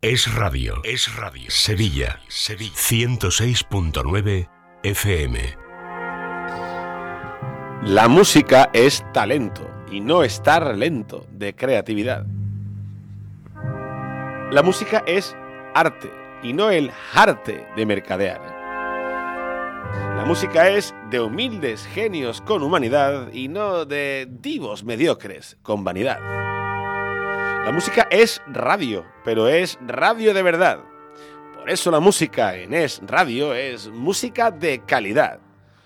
Es 0.00 0.32
radio. 0.32 0.80
Es 0.84 1.12
radio. 1.16 1.50
Sevilla. 1.50 2.20
Sevilla. 2.28 2.72
106.9 2.72 4.48
FM. 4.84 5.40
La 7.82 8.06
música 8.06 8.70
es 8.72 9.04
talento 9.12 9.68
y 9.90 9.98
no 9.98 10.22
estar 10.22 10.76
lento 10.76 11.26
de 11.32 11.56
creatividad. 11.56 12.24
La 14.52 14.62
música 14.62 15.02
es 15.04 15.36
arte 15.74 16.12
y 16.44 16.52
no 16.52 16.70
el 16.70 16.92
arte 17.12 17.66
de 17.74 17.84
mercadear. 17.84 18.40
La 20.16 20.24
música 20.24 20.68
es 20.68 20.94
de 21.10 21.18
humildes 21.18 21.84
genios 21.86 22.40
con 22.40 22.62
humanidad 22.62 23.32
y 23.32 23.48
no 23.48 23.84
de 23.84 24.28
divos 24.30 24.84
mediocres 24.84 25.56
con 25.62 25.82
vanidad. 25.82 26.47
La 27.64 27.72
música 27.72 28.08
es 28.10 28.40
radio, 28.46 29.04
pero 29.24 29.48
es 29.48 29.78
radio 29.86 30.32
de 30.32 30.42
verdad. 30.42 30.80
Por 31.54 31.70
eso 31.70 31.90
la 31.90 32.00
música 32.00 32.56
en 32.56 32.72
Es 32.72 33.00
Radio 33.04 33.54
es 33.54 33.88
música 33.88 34.50
de 34.50 34.80
calidad. 34.86 35.38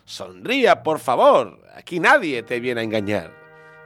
Sonría, 0.05 0.83
por 0.83 1.01
favor, 1.01 1.59
aquí 1.75 1.99
nadie 1.99 2.43
te 2.43 2.61
viene 2.61 2.83
a 2.83 2.85
engañar. 2.85 3.33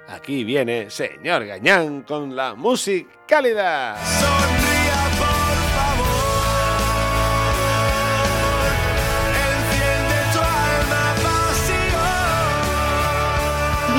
Aquí 0.08 0.44
viene 0.44 0.90
señor 0.90 1.46
Gañán 1.46 2.02
con 2.02 2.36
la 2.36 2.54
musicalidad. 2.54 3.96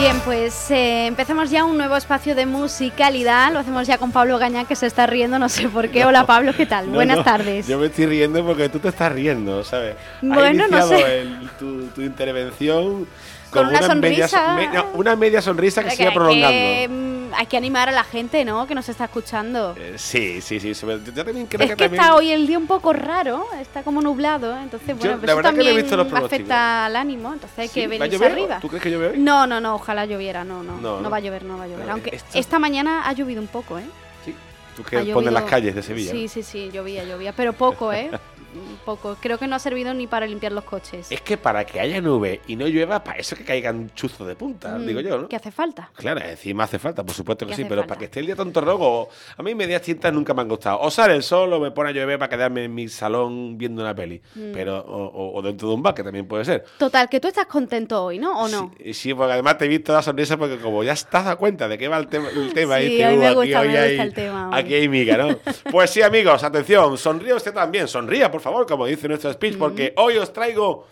Bien, 0.07 0.21
pues 0.23 0.71
eh, 0.71 1.05
empezamos 1.07 1.49
ya 1.49 1.65
un 1.65 1.77
nuevo 1.77 1.97
espacio 1.97 2.33
de 2.33 2.45
musicalidad. 2.45 3.51
Lo 3.51 3.59
hacemos 3.59 3.85
ya 3.85 3.97
con 3.97 4.13
Pablo 4.13 4.37
Gañán, 4.37 4.65
que 4.65 4.77
se 4.77 4.87
está 4.87 5.05
riendo, 5.05 5.37
no 5.37 5.49
sé 5.49 5.67
por 5.67 5.89
qué. 5.89 6.05
Hola 6.05 6.25
Pablo, 6.25 6.53
¿qué 6.55 6.65
tal? 6.65 6.87
Buenas 6.87 7.25
tardes. 7.25 7.67
Yo 7.67 7.77
me 7.77 7.87
estoy 7.87 8.05
riendo 8.05 8.41
porque 8.45 8.69
tú 8.69 8.79
te 8.79 8.87
estás 8.87 9.11
riendo, 9.11 9.65
¿sabes? 9.65 9.97
Bueno, 10.21 10.65
no 10.69 10.87
sé. 10.87 11.25
tu, 11.59 11.87
tu 11.87 11.99
intervención 11.99 13.05
con, 13.49 13.67
una, 13.67 13.81
sonrisa. 13.81 14.55
Media, 14.55 14.85
una 14.93 15.17
media 15.17 15.41
sonrisa 15.41 15.83
que, 15.83 15.91
sigue 15.91 16.11
prolongando. 16.13 16.93
Mm, 16.93 17.16
hay 17.35 17.45
que 17.45 17.57
animar 17.57 17.89
a 17.89 17.91
la 17.91 18.03
gente, 18.03 18.43
¿no? 18.45 18.67
Que 18.67 18.75
nos 18.75 18.87
está 18.89 19.05
escuchando. 19.05 19.75
Eh, 19.77 19.95
sí, 19.97 20.41
sí, 20.41 20.59
sí. 20.59 20.73
Yo 20.73 21.25
también 21.25 21.47
creo 21.47 21.67
es 21.67 21.75
que, 21.75 21.85
está 21.85 22.15
hoy 22.15 22.31
el 22.31 22.47
día 22.47 22.57
un 22.57 22.67
poco 22.67 22.93
raro, 22.93 23.45
está 23.59 23.83
como 23.83 24.01
nublado, 24.01 24.57
entonces 24.57 24.97
bueno, 24.97 25.17
pero 25.19 25.33
eso 25.33 25.41
también 25.41 25.77
afecta 26.15 26.85
al 26.85 26.95
ánimo, 26.95 27.33
entonces 27.33 27.59
hay 27.59 27.69
que 27.69 27.87
venirse 27.87 28.25
arriba. 28.25 28.59
¿Tú 28.59 28.67
crees 28.67 28.83
que 28.83 28.89
llueve 28.89 29.09
hoy? 29.09 29.19
No, 29.19 29.47
no, 29.47 29.59
no, 29.59 29.75
ojalá 29.75 30.05
lloviera, 30.05 30.43
no, 30.43 30.63
no, 30.63 30.79
no, 30.79 31.09
va 31.09 31.17
a 31.17 31.19
llover, 31.19 31.43
no 31.43 31.57
va 31.57 31.65
a 31.65 31.67
llover. 31.67 31.89
Aunque 31.89 32.19
esta 32.33 32.59
mañana 32.59 33.07
ha 33.07 33.13
llovido 33.13 33.41
un 33.41 33.47
poco, 33.47 33.79
¿eh? 33.79 33.85
Sí. 34.25 34.35
Tú 34.75 34.83
que 34.83 34.99
pones 35.13 35.33
las 35.33 35.43
calles 35.43 35.75
de 35.75 35.83
Sevilla. 35.83 36.11
Sí, 36.11 36.27
sí, 36.27 36.43
sí, 36.43 36.69
llovía, 36.71 37.03
llovía, 37.03 37.33
pero 37.33 37.53
poco, 37.53 37.91
¿eh? 37.93 38.11
poco. 38.85 39.17
Creo 39.19 39.37
que 39.37 39.47
no 39.47 39.55
ha 39.55 39.59
servido 39.59 39.93
ni 39.93 40.07
para 40.07 40.25
limpiar 40.25 40.51
los 40.51 40.63
coches. 40.63 41.11
Es 41.11 41.21
que 41.21 41.37
para 41.37 41.65
que 41.65 41.79
haya 41.79 42.01
nube 42.01 42.41
y 42.47 42.55
no 42.55 42.67
llueva, 42.67 43.03
para 43.03 43.19
eso 43.19 43.35
que 43.35 43.43
caigan 43.43 43.89
chuzos 43.95 44.27
de 44.27 44.35
punta, 44.35 44.77
mm, 44.77 44.85
digo 44.85 44.99
yo, 45.01 45.17
¿no? 45.17 45.27
¿Qué 45.27 45.35
hace 45.35 45.51
falta? 45.51 45.91
Claro, 45.95 46.21
encima 46.21 46.63
hace 46.63 46.79
falta, 46.79 47.03
por 47.03 47.15
supuesto 47.15 47.45
que 47.45 47.55
sí, 47.55 47.65
pero 47.65 47.85
para 47.85 47.99
que 47.99 48.05
esté 48.05 48.19
el 48.19 48.27
día 48.27 48.35
tonto 48.35 48.61
rogo, 48.61 49.09
a 49.35 49.43
mí 49.43 49.55
medias 49.55 49.81
tintas 49.81 50.13
nunca 50.13 50.33
me 50.33 50.41
han 50.41 50.49
gustado. 50.49 50.79
O 50.81 50.91
sale 50.91 51.15
el 51.15 51.23
sol 51.23 51.51
o 51.53 51.59
me 51.59 51.71
pone 51.71 51.89
a 51.89 51.93
llover 51.93 52.19
para 52.19 52.29
quedarme 52.29 52.65
en 52.65 52.73
mi 52.73 52.87
salón 52.87 53.57
viendo 53.57 53.81
una 53.81 53.95
peli. 53.95 54.21
Mm. 54.35 54.51
Pero, 54.53 54.83
o, 54.87 55.41
dentro 55.41 55.69
de 55.69 55.73
un 55.75 55.83
bar, 55.83 55.93
que 55.93 56.03
también 56.03 56.27
puede 56.27 56.45
ser. 56.45 56.65
Total, 56.77 57.09
que 57.09 57.19
tú 57.19 57.27
estás 57.27 57.45
contento 57.45 58.03
hoy, 58.03 58.19
¿no? 58.19 58.39
¿O 58.41 58.47
no? 58.47 58.73
Sí, 58.83 58.93
sí 58.93 59.13
porque 59.13 59.33
además 59.33 59.57
te 59.57 59.65
he 59.65 59.67
visto 59.67 59.93
la 59.93 60.01
sonrisa 60.01 60.37
porque 60.37 60.57
como 60.57 60.83
ya 60.83 60.93
estás 60.93 61.25
dado 61.25 61.37
cuenta 61.37 61.67
de 61.67 61.77
qué 61.77 61.87
va 61.87 61.97
el, 61.97 62.07
tema, 62.07 62.29
el 62.29 62.53
tema 62.53 62.77
sí, 62.79 63.01
a 63.01 63.11
me 63.11 63.33
gusta, 63.33 63.59
aquí, 63.59 63.67
me 63.69 63.87
gusta 63.87 64.03
el 64.03 64.13
tema. 64.13 64.49
Aquí 64.53 64.73
hay 64.73 64.87
miga, 64.87 65.17
¿no? 65.17 65.37
pues 65.71 65.89
sí, 65.89 66.01
amigos, 66.01 66.43
atención, 66.43 66.97
sonríe 66.97 67.33
usted 67.33 67.53
también, 67.53 67.87
sonría, 67.87 68.31
por 68.31 68.41
favor, 68.41 68.46
como 68.67 68.85
dice 68.85 69.07
nuestro 69.07 69.31
speech, 69.33 69.57
porque 69.57 69.93
hoy 69.97 70.17
os 70.17 70.31
traigo 70.33 70.87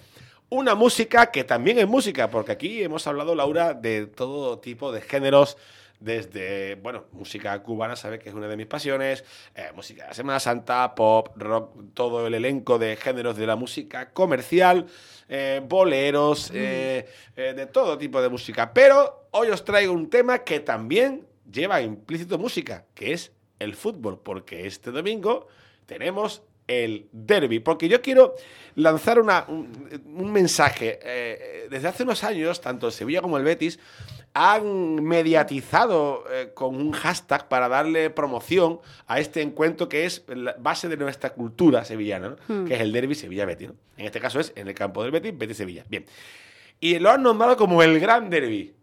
una 0.49 0.75
música 0.75 1.31
que 1.31 1.43
también 1.43 1.79
es 1.79 1.87
música, 1.87 2.29
porque 2.29 2.51
aquí 2.51 2.83
hemos 2.83 3.07
hablado, 3.07 3.35
Laura, 3.35 3.73
de 3.73 4.07
todo 4.07 4.59
tipo 4.59 4.91
de 4.91 5.01
géneros 5.01 5.57
desde, 5.99 6.75
bueno, 6.75 7.05
música 7.13 7.61
cubana, 7.63 7.95
sabe 7.95 8.19
que 8.19 8.29
es 8.29 8.35
una 8.35 8.47
de 8.47 8.57
mis 8.57 8.67
pasiones, 8.67 9.23
eh, 9.55 9.71
música 9.75 10.07
de 10.07 10.13
Semana 10.13 10.39
Santa, 10.39 10.93
pop, 10.93 11.29
rock, 11.37 11.93
todo 11.93 12.27
el 12.27 12.33
elenco 12.33 12.77
de 12.77 12.95
géneros 12.95 13.37
de 13.37 13.47
la 13.47 13.55
música 13.55 14.11
comercial, 14.11 14.85
eh, 15.29 15.61
boleros, 15.63 16.51
eh, 16.53 17.07
de 17.35 17.65
todo 17.67 17.97
tipo 17.97 18.21
de 18.21 18.29
música. 18.29 18.73
Pero 18.73 19.27
hoy 19.31 19.49
os 19.49 19.63
traigo 19.63 19.93
un 19.93 20.09
tema 20.09 20.39
que 20.39 20.59
también 20.59 21.25
lleva 21.49 21.81
implícito 21.81 22.37
música, 22.37 22.85
que 22.93 23.13
es 23.13 23.31
el 23.59 23.73
fútbol, 23.75 24.19
porque 24.21 24.67
este 24.67 24.91
domingo 24.91 25.47
tenemos 25.85 26.43
el 26.67 27.07
derby. 27.11 27.59
Porque 27.59 27.87
yo 27.87 28.01
quiero 28.01 28.35
lanzar 28.75 29.19
una, 29.19 29.45
un, 29.47 30.31
mensaje. 30.31 30.99
Eh, 31.03 31.67
desde 31.69 31.87
hace 31.87 32.03
unos 32.03 32.23
años, 32.23 32.61
tanto 32.61 32.87
el 32.87 32.93
Sevilla 32.93 33.21
como 33.21 33.37
el 33.37 33.43
Betis 33.43 33.79
han 34.33 35.01
mediatizado 35.01 36.25
eh, 36.29 36.51
con 36.53 36.75
un 36.75 36.91
hashtag 36.91 37.47
para 37.47 37.69
darle 37.69 38.09
promoción 38.09 38.81
a 39.07 39.21
este 39.21 39.41
encuentro 39.41 39.87
que 39.87 40.05
es 40.05 40.25
la 40.27 40.53
base 40.59 40.89
de 40.89 40.97
nuestra 40.97 41.29
cultura 41.29 41.85
sevillana, 41.85 42.35
hmm. 42.49 42.65
que 42.65 42.73
es 42.75 42.81
el 42.81 42.91
derby 42.91 43.15
Sevilla-Betis. 43.15 43.69
En 43.95 44.05
este 44.05 44.19
caso 44.19 44.41
es 44.41 44.51
en 44.57 44.67
el 44.67 44.75
campo 44.75 45.03
del 45.03 45.11
Betis, 45.11 45.37
Betis-Sevilla. 45.37 45.85
Bien. 45.87 46.05
Y 46.81 46.99
lo 46.99 47.11
han 47.11 47.23
nombrado 47.23 47.55
como 47.55 47.81
el 47.81 47.97
gran 47.99 48.29
derby. 48.29 48.75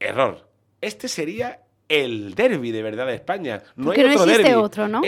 Error. 0.00 0.48
Este 0.80 1.08
sería 1.08 1.60
el 1.88 2.34
derby 2.34 2.70
de 2.70 2.82
verdad 2.82 3.06
de 3.06 3.14
España. 3.14 3.62
No 3.76 3.92
hay 3.92 4.04
otro 4.04 4.26
derby. 4.26 4.52
otro, 4.54 4.88
¿no? 4.88 5.02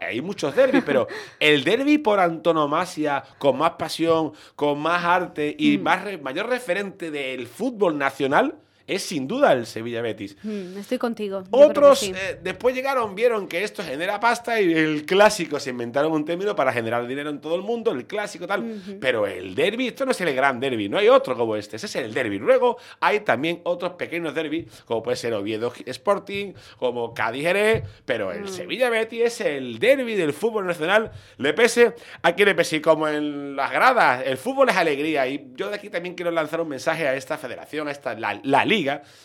hay 0.00 0.20
muchos 0.20 0.54
derbis, 0.54 0.82
pero 0.84 1.06
el 1.38 1.64
derby 1.64 1.98
por 1.98 2.20
antonomasia, 2.20 3.22
con 3.38 3.58
más 3.58 3.72
pasión, 3.72 4.32
con 4.56 4.78
más 4.80 5.04
arte 5.04 5.54
y 5.58 5.78
mm. 5.78 5.82
más, 5.82 6.20
mayor 6.20 6.48
referente 6.48 7.10
del 7.10 7.46
fútbol 7.46 7.98
nacional, 7.98 8.56
es 8.86 9.02
sin 9.02 9.28
duda 9.28 9.52
el 9.52 9.66
Sevilla 9.66 10.02
Betis. 10.02 10.36
Hmm, 10.42 10.78
estoy 10.78 10.98
contigo. 10.98 11.44
Otros 11.50 12.02
eh, 12.02 12.38
después 12.42 12.74
llegaron, 12.74 13.14
vieron 13.14 13.48
que 13.48 13.64
esto 13.64 13.82
genera 13.82 14.20
pasta 14.20 14.60
y 14.60 14.72
el 14.72 15.04
clásico 15.04 15.58
se 15.60 15.70
inventaron 15.70 16.12
un 16.12 16.24
término 16.24 16.54
para 16.54 16.72
generar 16.72 17.06
dinero 17.06 17.30
en 17.30 17.40
todo 17.40 17.54
el 17.54 17.62
mundo, 17.62 17.92
el 17.92 18.06
clásico 18.06 18.46
tal. 18.46 18.80
Pero 19.00 19.26
el 19.26 19.54
derby, 19.54 19.88
esto 19.88 20.04
no 20.04 20.12
es 20.12 20.20
el 20.20 20.34
gran 20.34 20.60
derby, 20.60 20.88
no 20.88 20.98
hay 20.98 21.08
otro 21.08 21.36
como 21.36 21.56
este, 21.56 21.76
ese 21.76 21.86
es 21.86 21.96
el 21.96 22.14
derby. 22.14 22.38
Luego 22.38 22.76
hay 23.00 23.20
también 23.20 23.60
otros 23.64 23.92
pequeños 23.92 24.34
derbis, 24.34 24.66
como 24.84 25.02
puede 25.02 25.16
ser 25.16 25.34
Oviedo 25.34 25.72
Sporting, 25.86 26.52
como 26.78 27.14
Cádiz 27.14 27.42
Jerez, 27.42 27.84
pero 28.04 28.32
el 28.32 28.44
mm. 28.44 28.48
Sevilla 28.48 28.90
Betis 28.90 29.22
es 29.22 29.40
el 29.40 29.78
derby 29.78 30.14
del 30.14 30.32
fútbol 30.32 30.66
nacional, 30.66 31.12
le 31.38 31.52
pese 31.52 31.94
a 32.22 32.32
quien 32.34 32.48
le 32.48 32.54
pese. 32.54 32.76
Y 32.76 32.80
como 32.80 33.08
en 33.08 33.56
las 33.56 33.70
gradas, 33.70 34.22
el 34.26 34.36
fútbol 34.36 34.68
es 34.68 34.76
alegría. 34.76 35.26
Y 35.26 35.52
yo 35.56 35.68
de 35.68 35.76
aquí 35.76 35.90
también 35.90 36.14
quiero 36.14 36.30
lanzar 36.30 36.60
un 36.60 36.68
mensaje 36.68 37.06
a 37.06 37.14
esta 37.14 37.38
federación, 37.38 37.88
a 37.88 37.90
esta, 37.90 38.14
la, 38.14 38.40
la 38.42 38.64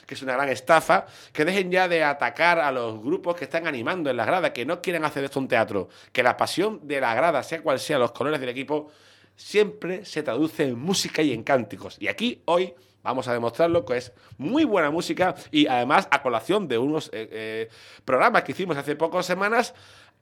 que 0.05 0.13
es 0.13 0.21
una 0.21 0.33
gran 0.33 0.49
estafa, 0.49 1.05
que 1.31 1.45
dejen 1.45 1.71
ya 1.71 1.87
de 1.87 2.03
atacar 2.03 2.59
a 2.59 2.71
los 2.71 3.01
grupos 3.01 3.35
que 3.35 3.45
están 3.45 3.65
animando 3.65 4.09
en 4.09 4.17
la 4.17 4.25
grada, 4.25 4.51
que 4.51 4.65
no 4.65 4.81
quieren 4.81 5.05
hacer 5.05 5.23
esto 5.23 5.39
un 5.39 5.47
teatro, 5.47 5.87
que 6.11 6.21
la 6.23 6.35
pasión 6.35 6.81
de 6.83 6.99
la 6.99 7.13
grada, 7.15 7.41
sea 7.43 7.61
cual 7.61 7.79
sea 7.79 7.97
los 7.97 8.11
colores 8.11 8.39
del 8.39 8.49
equipo, 8.49 8.91
siempre 9.35 10.03
se 10.03 10.23
traduce 10.23 10.63
en 10.63 10.77
música 10.77 11.21
y 11.21 11.31
en 11.31 11.43
cánticos. 11.43 11.95
Y 11.99 12.07
aquí 12.07 12.41
hoy 12.45 12.73
vamos 13.03 13.27
a 13.27 13.33
demostrarlo, 13.33 13.85
que 13.85 13.97
es 13.97 14.11
muy 14.37 14.65
buena 14.65 14.91
música 14.91 15.35
y 15.51 15.67
además 15.67 16.07
a 16.11 16.21
colación 16.21 16.67
de 16.67 16.77
unos 16.77 17.07
eh, 17.13 17.29
eh, 17.31 17.69
programas 18.03 18.43
que 18.43 18.51
hicimos 18.51 18.75
hace 18.75 18.95
pocas 18.95 19.25
semanas, 19.25 19.73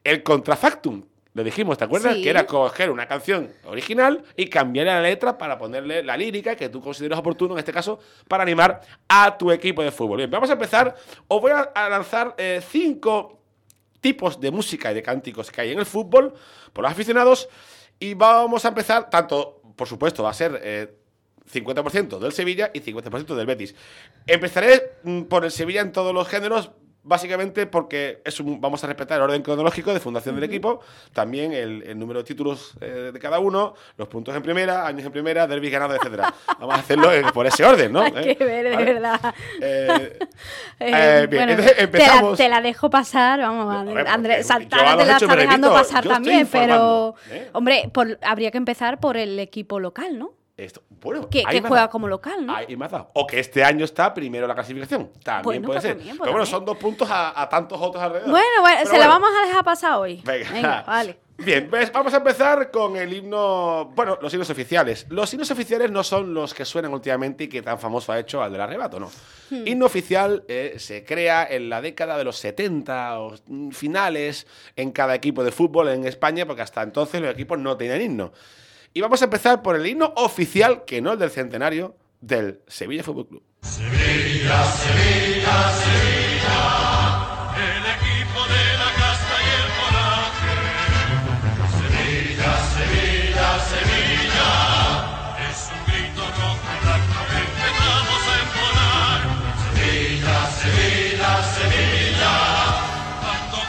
el 0.03 0.21
Contrafactum, 0.21 1.03
lo 1.35 1.43
dijimos, 1.43 1.77
¿te 1.77 1.83
acuerdas? 1.83 2.15
Que 2.15 2.29
era 2.29 2.45
coger 2.47 2.89
una 2.89 3.07
canción 3.07 3.51
original 3.65 4.23
y 4.37 4.47
cambiarle 4.47 4.93
la 4.93 5.01
letra 5.01 5.37
para 5.37 5.57
ponerle 5.57 6.01
la 6.01 6.15
lírica 6.15 6.55
que 6.55 6.69
tú 6.69 6.79
consideras 6.79 7.19
oportuno, 7.19 7.55
en 7.55 7.59
este 7.59 7.73
caso, 7.73 7.99
para 8.29 8.43
animar 8.43 8.79
a 9.09 9.37
tu 9.37 9.51
equipo 9.51 9.83
de 9.83 9.91
fútbol. 9.91 10.19
Bien, 10.19 10.31
vamos 10.31 10.49
a 10.49 10.53
empezar. 10.53 10.95
Os 11.27 11.41
voy 11.41 11.51
a 11.51 11.89
lanzar 11.89 12.35
eh, 12.37 12.61
cinco 12.65 13.41
tipos 13.99 14.39
de 14.39 14.49
música 14.49 14.93
y 14.93 14.95
de 14.95 15.03
cánticos 15.03 15.51
que 15.51 15.59
hay 15.59 15.73
en 15.73 15.79
el 15.79 15.85
fútbol 15.85 16.33
por 16.71 16.83
los 16.83 16.91
aficionados. 16.93 17.49
Y 17.99 18.13
vamos 18.13 18.63
a 18.63 18.69
empezar, 18.69 19.09
tanto, 19.09 19.61
por 19.75 19.87
supuesto, 19.89 20.23
va 20.23 20.29
a 20.29 20.33
ser... 20.33 21.03
50% 21.51 22.17
eh, 22.17 22.19
del 22.21 22.31
Sevilla 22.31 22.71
y 22.73 22.79
50% 22.79 23.35
del 23.35 23.45
Betis. 23.45 23.75
Empezaré 24.25 24.93
mm, 25.03 25.23
por 25.23 25.43
el 25.43 25.51
Sevilla 25.51 25.81
en 25.81 25.91
todos 25.91 26.11
los 26.11 26.27
géneros, 26.27 26.71
básicamente 27.05 27.67
porque 27.67 28.21
es 28.25 28.35
vamos 28.43 28.83
a 28.83 28.87
respetar 28.87 29.17
el 29.17 29.23
orden 29.23 29.41
cronológico 29.41 29.93
de 29.93 29.99
fundación 29.99 30.35
del 30.35 30.43
equipo, 30.43 30.81
también 31.13 31.53
el, 31.53 31.97
número 31.97 32.19
de 32.19 32.25
títulos 32.25 32.73
eh, 32.81 33.11
de 33.13 33.19
cada 33.19 33.39
uno, 33.39 33.75
los 33.95 34.07
puntos 34.07 34.35
en 34.35 34.41
primera, 34.41 34.85
años 34.85 35.05
en 35.05 35.11
primera, 35.11 35.47
derbis 35.47 35.71
ganados, 35.71 35.97
etcétera. 35.97 36.33
Vamos 36.59 36.75
a 36.75 36.79
hacerlo 36.79 37.09
por 37.33 37.45
ese 37.45 37.63
orden, 37.63 37.93
¿no? 37.93 38.01
Hay 38.01 38.11
que 38.11 38.31
¿Eh? 38.31 38.37
ver, 38.39 38.77
de 38.77 38.93
verdad. 38.93 39.35
Eh, 39.61 40.17
bien, 41.29 41.49
entonces 41.49 41.75
empezamos. 41.77 42.37
Te 42.37 42.49
la, 42.49 42.61
dejo 42.61 42.89
pasar, 42.89 43.39
vamos, 43.39 43.73
Andrés, 44.07 44.47
Santana 44.47 44.97
te 44.97 45.05
la 45.05 45.17
está 45.17 45.35
dejando 45.35 45.71
pasar 45.71 46.07
también, 46.07 46.47
pero, 46.51 47.15
hombre, 47.53 47.91
habría 48.21 48.51
que 48.51 48.57
empezar 48.57 48.99
por 48.99 49.17
el 49.17 49.39
equipo 49.39 49.79
local, 49.79 50.17
¿no? 50.17 50.33
Esto, 50.57 50.83
bueno, 51.01 51.29
Que, 51.29 51.43
que 51.43 51.61
juega 51.61 51.89
como 51.89 52.07
local, 52.07 52.45
¿no? 52.45 52.55
Ahí 52.55 52.77
me. 52.77 52.87
O 53.13 53.27
que 53.27 53.39
este 53.41 53.61
año 53.63 53.83
está 53.83 54.13
primero 54.13 54.47
la 54.47 54.55
clasificación. 54.55 55.11
También 55.21 55.43
Bueno, 55.43 55.67
puede 55.67 55.79
pues 55.79 55.83
ser. 55.83 55.97
también, 55.97 56.17
pues 56.17 56.27
Pero 56.27 56.31
bueno, 56.31 56.45
también. 56.45 56.59
son 56.59 56.65
dos 56.65 56.77
puntos 56.77 57.09
a, 57.11 57.41
a 57.41 57.49
tantos 57.49 57.77
otros 57.81 58.01
alrededor. 58.01 58.29
Bueno, 58.29 58.45
bueno, 58.61 58.77
Pero 58.79 58.89
se 58.89 58.97
la 58.97 59.07
bueno. 59.07 59.21
vamos 59.21 59.37
a 59.43 59.47
dejar 59.47 59.63
pasar 59.65 59.93
hoy. 59.97 60.21
Venga. 60.23 60.83
vale. 60.87 61.19
Bien, 61.37 61.67
pues 61.69 61.91
vamos 61.91 62.13
a 62.13 62.17
empezar 62.17 62.71
con 62.71 62.95
el 62.95 63.11
himno. 63.13 63.91
Bueno, 63.93 64.17
los 64.21 64.33
himnos 64.33 64.49
oficiales. 64.49 65.05
Los 65.09 65.33
himnos 65.33 65.51
oficiales 65.51 65.91
no 65.91 66.01
son 66.05 66.33
los 66.33 66.53
que 66.53 66.63
suenan 66.63 66.93
últimamente 66.93 67.43
y 67.43 67.47
que 67.49 67.61
tan 67.61 67.77
famoso 67.77 68.13
ha 68.13 68.19
hecho 68.19 68.41
al 68.41 68.53
del 68.53 68.61
arrebato, 68.61 68.97
no. 69.01 69.11
Hmm. 69.49 69.67
Himno 69.67 69.85
oficial 69.85 70.45
eh, 70.47 70.75
se 70.77 71.03
crea 71.03 71.45
en 71.49 71.69
la 71.69 71.81
década 71.81 72.17
de 72.17 72.23
los 72.23 72.37
70 72.37 73.19
o 73.19 73.35
mm, 73.47 73.71
finales 73.71 74.47
en 74.77 74.91
cada 74.93 75.13
equipo 75.15 75.43
de 75.43 75.51
fútbol 75.51 75.89
en 75.89 76.05
España, 76.07 76.45
porque 76.45 76.61
hasta 76.61 76.81
entonces 76.81 77.19
los 77.19 77.31
equipos 77.31 77.59
no 77.59 77.75
tenían 77.75 78.01
himno. 78.01 78.31
Y 78.97 79.01
vamos 79.01 79.21
a 79.21 79.25
empezar 79.25 79.61
por 79.61 79.75
el 79.75 79.85
himno 79.85 80.13
oficial, 80.15 80.85
que 80.85 81.01
no 81.01 81.11
el 81.11 81.19
del 81.19 81.29
centenario, 81.29 81.97
del 82.21 82.61
Sevilla 82.65 83.03
Fútbol 83.03 83.27
Club. 83.27 83.43
El 83.61 83.85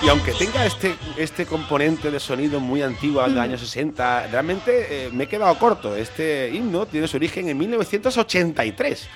Y 0.06 0.08
aunque 0.08 0.31
tenga 0.35 0.64
este, 0.64 0.94
este 1.17 1.47
componente 1.47 2.12
de 2.12 2.20
sonido 2.20 2.61
muy 2.61 2.81
antiguo 2.81 3.20
Mm. 3.23 3.25
de 3.25 3.31
los 3.35 3.41
años 3.43 3.61
60, 3.61 4.29
realmente 4.29 5.06
eh, 5.06 5.11
me 5.12 5.25
he 5.25 5.26
quedado 5.26 5.58
corto. 5.58 5.97
Este 5.97 6.49
himno 6.55 6.87
tiene 6.87 7.08
su 7.08 7.17
origen 7.17 7.49
en 7.49 7.58
1983. 7.58 9.08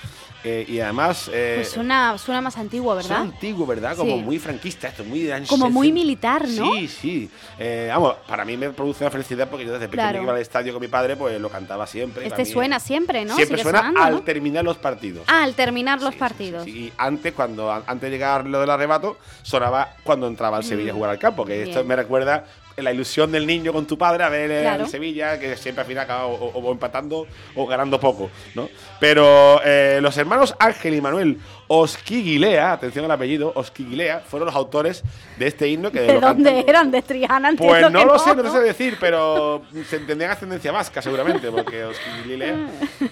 Eh, 0.43 0.65
y 0.69 0.81
además... 0.81 1.31
eh, 1.33 1.55
Pues 1.59 1.71
suena, 1.71 2.17
suena 2.17 2.41
más 2.41 2.57
antiguo, 2.57 2.95
¿verdad? 2.95 3.19
antiguo, 3.21 3.67
¿verdad? 3.67 3.97
Como 3.97 4.17
Sí. 4.17 4.23
muy 4.23 4.39
franquista, 4.39 4.89
esto 4.89 5.05
muy 5.05 5.21
de 5.21 5.43
Como 5.47 5.69
muy 5.71 5.89
60. 5.89 5.95
militar, 5.95 6.49
¿no? 6.49 6.73
Sí, 6.77 6.89
sí. 6.89 7.31
Eh, 7.59 7.89
vamos, 7.93 8.15
para 8.27 8.45
mí 8.45 8.57
me 8.57 8.71
produce 8.71 9.05
una 9.05 9.11
felicidad 9.11 9.49
porque 9.51 9.67
yo 9.67 9.73
desde 9.73 9.87
pequeño 9.89 10.03
Claro. 10.03 10.19
que 10.21 10.25
iba 10.25 10.33
al 10.33 10.41
estadio 10.41 10.73
con 10.73 10.81
mi 10.81 10.89
padre, 10.89 11.17
pues 11.17 11.39
lo 11.41 11.51
cantaba 11.51 11.87
siempre. 11.87 12.27
Este 12.27 12.45
mí, 12.45 12.51
suena 12.51 12.81
siempre, 12.81 13.25
¿no? 13.27 13.37
Siempre 13.37 13.63
suena 13.63 13.79
sonando, 13.81 14.03
al 14.03 14.13
¿no? 14.15 14.23
terminar 14.23 14.65
los 14.65 14.79
partidos. 14.79 15.25
Ah, 15.27 15.43
al 15.43 15.55
terminar 15.55 16.01
los 16.01 16.15
Sí, 16.15 16.19
partidos. 16.21 16.65
sí. 16.65 16.71
Y 16.71 16.93
antes, 16.97 17.35
cuando 17.35 17.71
antes 17.71 18.01
de 18.01 18.11
llegar 18.11 18.47
lo 18.47 18.61
del 18.61 18.71
arrebato, 18.71 19.19
sonaba 19.43 19.95
cuando 20.05 20.27
entraba 20.27 20.57
el 20.59 20.65
Sevilla 20.65 20.93
a 20.93 20.95
jugar 20.95 21.11
al 21.11 21.19
campo. 21.19 21.45
Que 21.45 21.65
esto 21.65 21.85
Mm. 21.85 21.87
Me 21.87 21.97
recuerda 21.97 22.45
la 22.83 22.93
ilusión 22.93 23.31
del 23.33 23.47
niño 23.47 23.73
con 23.73 23.87
tu 23.87 23.97
padre 23.99 24.25
a 24.25 24.29
ver 24.29 24.51
eh, 24.51 24.61
Claro. 24.63 24.85
el 24.85 24.91
Sevilla, 24.91 25.39
que 25.39 25.57
siempre 25.57 25.83
al 25.83 25.87
final 25.89 26.05
acaba 26.05 26.27
o, 26.27 26.73
empatando 26.73 27.27
o 27.55 27.67
ganando 27.67 27.99
poco, 28.01 28.31
¿no? 28.55 28.69
Pero 28.99 29.61
eh, 29.65 29.99
los 30.03 30.17
hermanos 30.17 30.55
Ángel 30.59 30.95
y 30.95 31.01
Manuel 31.01 31.39
Osquiguilea, 31.69 32.73
atención 32.73 33.05
al 33.05 33.11
apellido, 33.13 33.53
Osquiguilea, 33.55 34.21
fueron 34.21 34.47
los 34.47 34.55
autores 34.55 35.03
de 35.39 35.47
este 35.47 35.69
himno 35.69 35.91
que 35.91 36.01
¿De 36.01 36.21
dónde 36.21 36.65
eran? 36.67 36.91
¿De 36.91 37.03
Triana? 37.03 37.53
Pues 37.57 37.91
no 37.91 38.05
lo 38.05 38.19
sé, 38.19 38.35
no 38.35 38.43
te 38.43 38.51
sé 38.51 38.61
decir, 38.61 38.97
pero 39.01 39.63
se 39.89 39.99
tendrían 40.01 40.33
ascendencia 40.33 40.73
vasca 40.73 41.01
seguramente, 41.03 41.51
porque 41.51 41.85
Osquililea. 41.85 42.57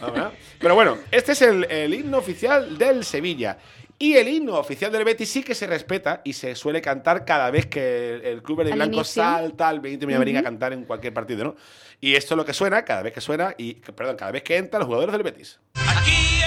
no, 0.01 0.07
¿verdad? 0.13 0.33
Pero 0.59 0.75
bueno, 0.75 0.97
este 1.11 1.33
es 1.33 1.43
el, 1.43 1.65
el 1.71 1.95
himno 1.95 2.19
oficial 2.19 2.77
del 2.79 3.05
Sevilla. 3.05 3.59
Y 4.01 4.15
el 4.15 4.29
himno 4.29 4.55
oficial 4.57 4.93
del 4.93 5.05
Betis 5.05 5.29
sí 5.29 5.43
que 5.43 5.57
se 5.57 5.67
respeta 5.67 6.21
y 6.23 6.33
se 6.33 6.55
suele 6.55 6.81
cantar 6.81 7.25
cada 7.25 7.51
vez 7.51 7.67
que 7.67 8.15
el, 8.15 8.25
el 8.25 8.43
club 8.43 8.59
verde 8.59 8.71
Al 8.73 8.79
blanco 8.79 8.97
inicio. 8.99 9.23
salta 9.25 9.69
al 9.69 9.81
Benito 9.81 10.07
Villamarín 10.07 10.37
a 10.37 10.43
cantar 10.45 10.73
en 10.73 10.85
cualquier 10.85 11.13
partido, 11.13 11.43
¿no? 11.45 11.57
Y 12.01 12.15
esto 12.15 12.35
es 12.35 12.37
lo 12.37 12.45
que 12.45 12.55
suena 12.55 12.85
cada 12.85 13.03
vez 13.03 13.13
que 13.13 13.21
suena 13.21 13.57
y, 13.59 13.75
perdón, 13.75 14.15
cada 14.17 14.31
vez 14.31 14.45
que 14.45 14.57
entran 14.57 14.79
los 14.81 14.87
jugadores 14.87 15.13
del 15.15 15.25
Betis. 15.25 15.59
Aquí 15.75 16.38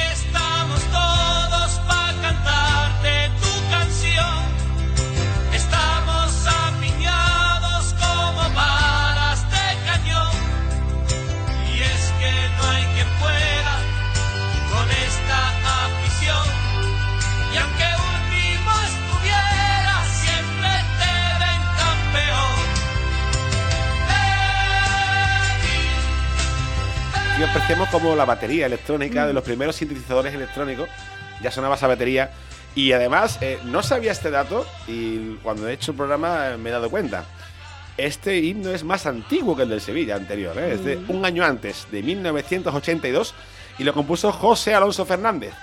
Apreciamos 27.50 27.90
como 27.90 28.16
la 28.16 28.26
batería 28.26 28.68
electrónica 28.68 29.26
de 29.26 29.34
los 29.34 29.44
primeros 29.44 29.76
sintetizadores 29.76 30.34
electrónicos 30.34 30.88
ya 31.42 31.52
sonaba 31.52 31.76
esa 31.76 31.88
batería. 31.88 32.32
Y 32.76 32.94
además, 32.94 33.38
eh, 33.42 33.60
no 33.66 33.84
sabía 33.84 34.12
este 34.12 34.32
dato 34.32 34.66
y 34.88 35.36
cuando 35.44 35.68
he 35.68 35.74
hecho 35.74 35.92
el 35.92 35.98
programa 35.98 36.52
eh, 36.52 36.58
me 36.58 36.70
he 36.70 36.72
dado 36.72 36.90
cuenta. 36.90 37.26
Este 37.98 38.38
himno 38.38 38.70
es 38.70 38.84
más 38.84 39.06
antiguo 39.06 39.56
que 39.56 39.64
el 39.64 39.70
del 39.70 39.82
Sevilla 39.82 40.16
anterior, 40.16 40.58
¿eh? 40.58 40.74
es 40.74 40.86
de 40.86 40.98
un 41.10 41.26
año 41.26 41.44
antes, 41.44 41.88
de 41.92 42.02
1982, 42.02 43.36
y 43.78 43.84
lo 43.84 43.94
compuso 43.94 44.32
José 44.32 44.74
Alonso 44.74 45.06
Fernández. 45.06 45.54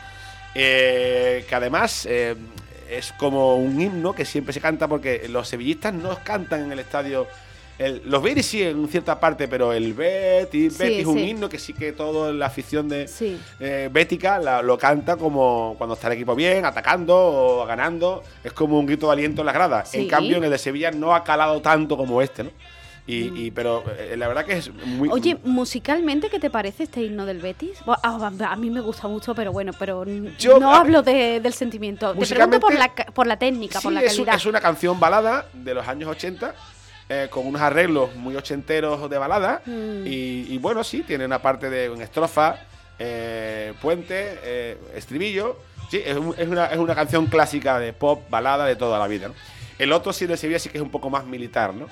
Eh, 0.54 1.46
que 1.48 1.54
además 1.54 2.06
es 2.06 3.12
como 3.18 3.56
un 3.56 3.80
himno 3.80 4.12
que 4.14 4.24
siempre 4.24 4.52
se 4.52 4.60
canta 4.60 4.88
porque 4.88 5.26
los 5.28 5.48
sevillistas 5.48 5.94
no 5.94 6.18
cantan 6.22 6.64
en 6.64 6.72
el 6.72 6.80
estadio. 6.80 7.26
El- 7.78 8.02
los 8.04 8.22
Betis 8.22 8.46
sí 8.46 8.62
en 8.62 8.88
cierta 8.88 9.18
parte, 9.20 9.46
pero 9.48 9.72
el 9.72 9.94
Betis, 9.94 10.74
Sí, 10.74 10.82
Betis 10.82 10.98
es 11.00 11.06
un 11.06 11.18
himno 11.18 11.48
que 11.48 11.58
sí 11.58 11.72
que 11.72 11.92
toda 11.92 12.32
la 12.32 12.46
afición 12.46 12.88
de 12.88 13.06
Sí. 13.08 13.38
eh, 13.60 13.88
bética 13.92 14.38
la- 14.38 14.62
lo 14.62 14.76
canta 14.78 15.16
como 15.16 15.74
cuando 15.78 15.94
está 15.94 16.08
el 16.08 16.14
equipo 16.14 16.34
bien, 16.34 16.64
atacando 16.64 17.16
o 17.16 17.66
ganando. 17.66 18.22
Es 18.42 18.52
como 18.52 18.78
un 18.78 18.86
grito 18.86 19.06
de 19.06 19.12
aliento 19.12 19.42
en 19.42 19.46
la 19.46 19.52
grada. 19.52 19.84
Sí. 19.84 19.98
En 20.00 20.08
cambio, 20.08 20.36
en 20.38 20.44
el 20.44 20.50
de 20.50 20.58
Sevilla 20.58 20.90
no 20.90 21.14
ha 21.14 21.22
calado 21.24 21.60
tanto 21.62 21.96
como 21.96 22.20
este, 22.22 22.44
¿no? 22.44 22.50
Y, 23.06 23.46
y- 23.46 23.50
pero 23.52 23.82
eh, 23.98 24.16
la 24.18 24.28
verdad 24.28 24.44
que 24.44 24.58
es 24.58 24.70
muy. 24.84 25.08
Mm. 25.08 25.12
Oye, 25.12 25.38
musicalmente, 25.42 26.28
¿qué 26.28 26.38
te 26.38 26.50
parece 26.50 26.82
este 26.82 27.00
himno 27.02 27.24
del 27.24 27.38
Betis? 27.38 27.78
Ah, 27.86 28.30
A, 28.50 28.56
mí 28.56 28.68
me 28.68 28.82
gusta 28.82 29.08
mucho, 29.08 29.34
pero 29.34 29.50
bueno, 29.50 29.72
pero 29.78 30.04
Yo- 30.38 30.58
no 30.58 30.74
hablo 30.74 31.00
de- 31.02 31.40
del 31.40 31.54
sentimiento. 31.54 32.12
Te 32.12 32.26
pregunto 32.26 32.60
por 32.60 32.74
la, 32.74 32.92
por 33.14 33.26
la 33.26 33.38
técnica, 33.38 33.78
Sí, 33.80 33.84
por 33.84 33.92
la 33.94 34.02
es, 34.02 34.12
calidad. 34.14 34.34
es 34.34 34.44
una 34.44 34.60
canción 34.60 35.00
balada 35.00 35.46
de 35.54 35.72
los 35.72 35.88
años 35.88 36.10
80, 36.10 36.54
eh, 37.08 37.28
con 37.30 37.46
unos 37.46 37.60
arreglos 37.62 38.14
muy 38.16 38.36
ochenteros 38.36 39.08
de 39.08 39.18
balada. 39.18 39.62
Mm. 39.66 40.06
Y, 40.06 40.46
y 40.50 40.58
bueno, 40.58 40.84
sí, 40.84 41.02
tiene 41.02 41.24
una 41.24 41.40
parte 41.40 41.70
de 41.70 41.92
estrofa, 42.02 42.56
eh, 42.98 43.72
puente, 43.80 44.38
eh, 44.42 44.76
estribillo. 44.94 45.58
Sí, 45.90 46.02
es, 46.04 46.16
un- 46.16 46.34
es 46.36 46.46
una, 46.48 46.66
es 46.66 46.78
una 46.78 46.94
canción 46.94 47.26
clásica 47.26 47.78
de 47.78 47.92
pop, 47.92 48.28
balada 48.28 48.66
de 48.66 48.76
toda 48.76 48.98
la 48.98 49.06
vida, 49.06 49.28
¿no? 49.28 49.34
El 49.78 49.92
otro 49.92 50.12
sí 50.12 50.26
de 50.26 50.36
Sevilla 50.36 50.58
sí 50.58 50.68
que 50.70 50.78
es 50.78 50.82
un 50.82 50.90
poco 50.90 51.08
más 51.08 51.24
militar, 51.24 51.72
¿no? 51.72 51.86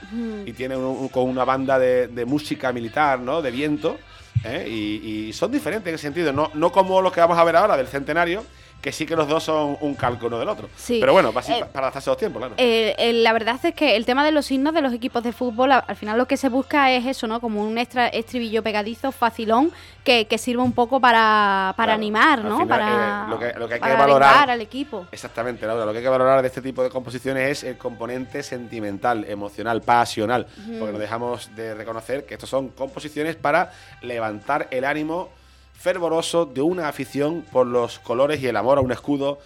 Y 0.45 0.53
tiene 0.53 0.77
un- 0.77 0.85
un- 0.85 1.09
con 1.09 1.25
una 1.25 1.45
banda 1.45 1.79
de, 1.79 2.09
de 2.09 2.25
música 2.25 2.73
militar, 2.73 3.21
¿no? 3.21 3.41
De 3.43 3.51
viento. 3.53 3.97
¿eh? 4.45 4.67
Y, 4.69 5.29
y 5.29 5.33
son 5.33 5.51
diferentes 5.53 5.89
en 5.89 5.95
ese 5.95 6.03
sentido. 6.03 6.33
No, 6.33 6.51
no 6.55 6.71
como 6.73 7.01
los 7.01 7.13
que 7.13 7.21
vamos 7.21 7.39
a 7.39 7.45
ver 7.45 7.55
ahora 7.57 7.77
del 7.77 7.87
centenario, 7.87 8.45
que 8.81 8.93
sí 8.93 9.05
que 9.05 9.17
los 9.17 9.27
dos 9.27 9.43
son 9.43 9.77
un 9.81 9.95
calco 9.97 10.27
uno 10.29 10.39
del 10.39 10.49
otro. 10.49 10.69
Sí. 10.77 10.99
Pero 11.01 11.13
bueno, 11.13 11.33
para, 11.33 11.47
Eh, 11.47 11.65
para 11.73 11.87
adaptarse 11.87 12.09
a 12.09 12.13
los 12.13 12.19
tiempos, 12.19 12.39
claro. 12.41 12.55
Eh, 12.57 12.95
eh, 12.99 13.13
la 13.15 13.33
verdad 13.33 13.59
es 13.65 13.75
que 13.75 13.97
el 13.97 14.07
tema 14.07 14.25
de 14.25 14.31
los 14.31 14.49
himnos 14.53 14.75
de 14.75 14.81
los 14.81 14.93
equipos 14.93 15.25
de 15.25 15.33
fútbol, 15.33 15.73
al 15.73 15.97
final 15.97 16.17
lo 16.19 16.27
que 16.27 16.37
se 16.37 16.49
busca 16.49 16.93
es 16.93 17.05
eso, 17.05 17.27
¿no? 17.27 17.41
Como 17.41 17.63
un 17.65 17.79
extra 17.79 18.07
estribillo 18.09 18.63
pegadizo, 18.63 19.11
facilón, 19.11 19.73
que, 20.05 20.27
que 20.27 20.39
sirva 20.39 20.63
un 20.63 20.71
poco 20.73 21.01
para, 21.01 21.75
para 21.77 21.87
Claro, 21.87 21.93
animar, 21.95 22.45
¿no? 22.45 22.61
final, 22.61 22.69
para 22.69 23.25
eh, 23.27 23.31
lo 23.31 23.39
que- 23.41 23.59
lo 23.59 23.67
que 23.69 23.75
hay 23.75 23.81
que 23.81 23.87
para 23.89 23.97
valorar- 23.97 24.51
al 24.51 24.61
equipo. 24.61 25.07
Exactamente, 25.11 25.67
Laura. 25.67 25.85
Lo 25.85 25.91
que 25.91 25.99
hay 25.99 26.05
que 26.05 26.09
valorar 26.11 26.41
de 26.43 26.47
este 26.49 26.63
tipo 26.63 26.83
de 26.85 26.91
composiciones 26.91 27.51
es 27.51 27.65
el 27.65 27.77
componente 27.77 28.45
sentimental, 28.45 29.25
emocional, 29.29 29.83
pasional. 29.83 30.47
Porque 30.79 30.93
nos 30.93 31.01
dejamos 31.01 31.51
de 31.57 31.75
reconocer 31.75 32.25
que 32.25 32.35
estos 32.35 32.49
son 32.49 32.69
composiciones 32.69 33.35
para 33.35 33.73
levantar 34.03 34.69
el 34.71 34.85
ánimo 34.85 35.31
fervoroso 35.79 36.47
de 36.47 36.63
una 36.63 36.89
afición 36.89 37.45
por 37.53 37.67
los 37.67 37.99
colores 37.99 38.43
y 38.43 38.47
el 38.47 38.57
amor 38.57 38.79
a 38.79 38.81
un 38.81 38.93
escudo, 38.93 39.39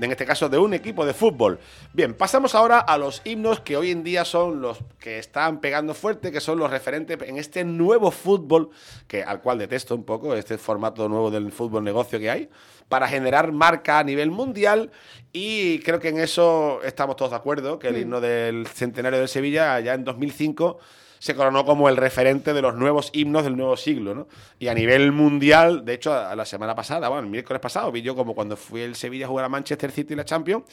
en 0.00 0.10
este 0.10 0.26
caso 0.26 0.48
de 0.48 0.58
un 0.58 0.74
equipo 0.74 1.06
de 1.06 1.14
fútbol. 1.14 1.58
Bien, 1.92 2.14
pasamos 2.14 2.54
ahora 2.54 2.78
a 2.78 2.98
los 2.98 3.22
himnos 3.24 3.60
que 3.60 3.76
hoy 3.76 3.90
en 3.90 4.04
día 4.04 4.24
son 4.24 4.60
los 4.60 4.78
que 5.00 5.18
están 5.18 5.60
pegando 5.60 5.94
fuerte, 5.94 6.30
que 6.30 6.40
son 6.40 6.58
los 6.58 6.70
referentes 6.70 7.18
en 7.22 7.38
este 7.38 7.64
nuevo 7.64 8.10
fútbol, 8.10 8.70
que 9.06 9.22
al 9.22 9.40
cual 9.40 9.58
detesto 9.58 9.94
un 9.94 10.04
poco, 10.04 10.34
este 10.34 10.58
formato 10.58 11.08
nuevo 11.08 11.30
del 11.30 11.50
fútbol 11.50 11.82
negocio 11.82 12.18
que 12.18 12.30
hay, 12.30 12.48
para 12.88 13.08
generar 13.08 13.52
marca 13.52 13.98
a 13.98 14.04
nivel 14.04 14.30
mundial 14.30 14.90
y 15.32 15.80
creo 15.80 15.98
que 15.98 16.08
en 16.08 16.18
eso 16.18 16.80
estamos 16.82 17.16
todos 17.16 17.32
de 17.32 17.36
acuerdo, 17.36 17.78
que 17.78 17.88
el 17.88 17.98
himno 17.98 18.20
del 18.20 18.66
centenario 18.66 19.20
de 19.20 19.28
Sevilla 19.28 19.80
ya 19.80 19.94
en 19.94 20.04
2005 20.04 20.78
se 21.18 21.34
coronó 21.34 21.64
como 21.64 21.88
el 21.88 21.96
referente 21.96 22.52
de 22.52 22.62
los 22.62 22.74
nuevos 22.74 23.10
himnos 23.12 23.44
del 23.44 23.56
nuevo 23.56 23.76
siglo, 23.76 24.14
¿no? 24.14 24.28
Y 24.58 24.68
a 24.68 24.74
nivel 24.74 25.12
mundial, 25.12 25.84
de 25.84 25.94
hecho, 25.94 26.14
a 26.14 26.34
la 26.36 26.44
semana 26.44 26.74
pasada, 26.74 27.08
bueno, 27.08 27.24
el 27.24 27.30
miércoles 27.30 27.60
pasado, 27.60 27.90
vi 27.92 28.02
yo 28.02 28.14
como 28.14 28.34
cuando 28.34 28.56
fui 28.56 28.82
el 28.82 28.94
Sevilla 28.94 29.26
a 29.26 29.28
jugar 29.28 29.44
a 29.44 29.48
Manchester 29.48 29.90
City 29.90 30.14
y 30.14 30.16
la 30.16 30.24
Champions, 30.24 30.64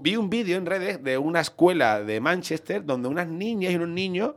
vi 0.00 0.16
un 0.16 0.30
vídeo 0.30 0.56
en 0.56 0.66
redes 0.66 1.02
de 1.02 1.18
una 1.18 1.40
escuela 1.40 2.02
de 2.02 2.20
Manchester 2.20 2.84
donde 2.84 3.08
unas 3.08 3.28
niñas 3.28 3.72
y 3.72 3.76
unos 3.76 3.88
niños 3.88 4.32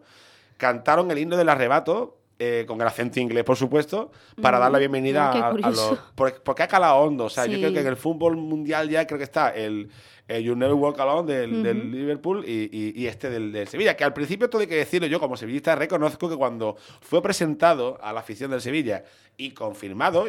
cantaron 0.57 1.09
el 1.11 1.19
himno 1.19 1.37
del 1.37 1.49
arrebato 1.49 2.16
eh, 2.39 2.65
con 2.67 2.79
el 2.81 2.87
acento 2.87 3.19
inglés, 3.19 3.43
por 3.43 3.55
supuesto, 3.57 4.11
para 4.41 4.59
dar 4.59 4.71
la 4.71 4.77
bienvenida 4.77 5.29
Ah, 5.29 5.33
qué 5.33 5.39
a, 5.63 5.67
a 5.67 5.71
los. 5.71 5.97
por- 6.15 6.41
Porque 6.43 6.63
ha 6.63 6.67
calado 6.67 6.97
hondo. 6.97 7.25
O 7.25 7.29
sea, 7.29 7.45
yo 7.45 7.53
Sí. 7.53 7.59
creo 7.59 7.73
que 7.73 7.79
en 7.81 7.87
el 7.87 7.97
fútbol 7.97 8.37
mundial 8.37 8.89
ya 8.89 9.05
creo 9.07 9.17
que 9.17 9.23
está 9.23 9.49
el. 9.49 9.89
el 10.27 10.43
You 10.43 10.55
Never 10.55 10.73
Walk 10.75 10.99
Alone 10.99 11.33
del, 11.33 11.63
del 11.63 11.89
Liverpool 11.91 12.43
y, 12.45 12.69
y- 12.71 12.93
y 13.01 13.07
este 13.07 13.29
del, 13.29 13.51
del 13.51 13.67
Sevilla. 13.67 13.95
Que 13.95 14.03
al 14.03 14.13
principio, 14.13 14.49
todo 14.49 14.61
hay 14.61 14.67
que 14.67 14.75
decirlo, 14.75 15.07
yo 15.07 15.19
como 15.19 15.35
sevillista 15.37 15.73
reconozco 15.75 16.29
que 16.29 16.35
cuando 16.35 16.75
fue 17.01 17.21
presentado 17.21 17.97
a 18.01 18.11
la 18.13 18.19
afición 18.19 18.51
del 18.51 18.61
Sevilla 18.61 19.03
y 19.37 19.51
confirmado, 19.51 20.25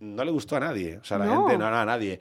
no 0.00 0.24
le 0.24 0.30
gustó 0.32 0.56
a 0.56 0.60
nadie. 0.60 0.96
O 0.98 1.04
sea, 1.04 1.18
la 1.18 1.26
No. 1.26 1.46
gente 1.46 1.58
no, 1.58 1.70
no, 1.70 1.76
a 1.76 1.84
nadie. 1.84 2.18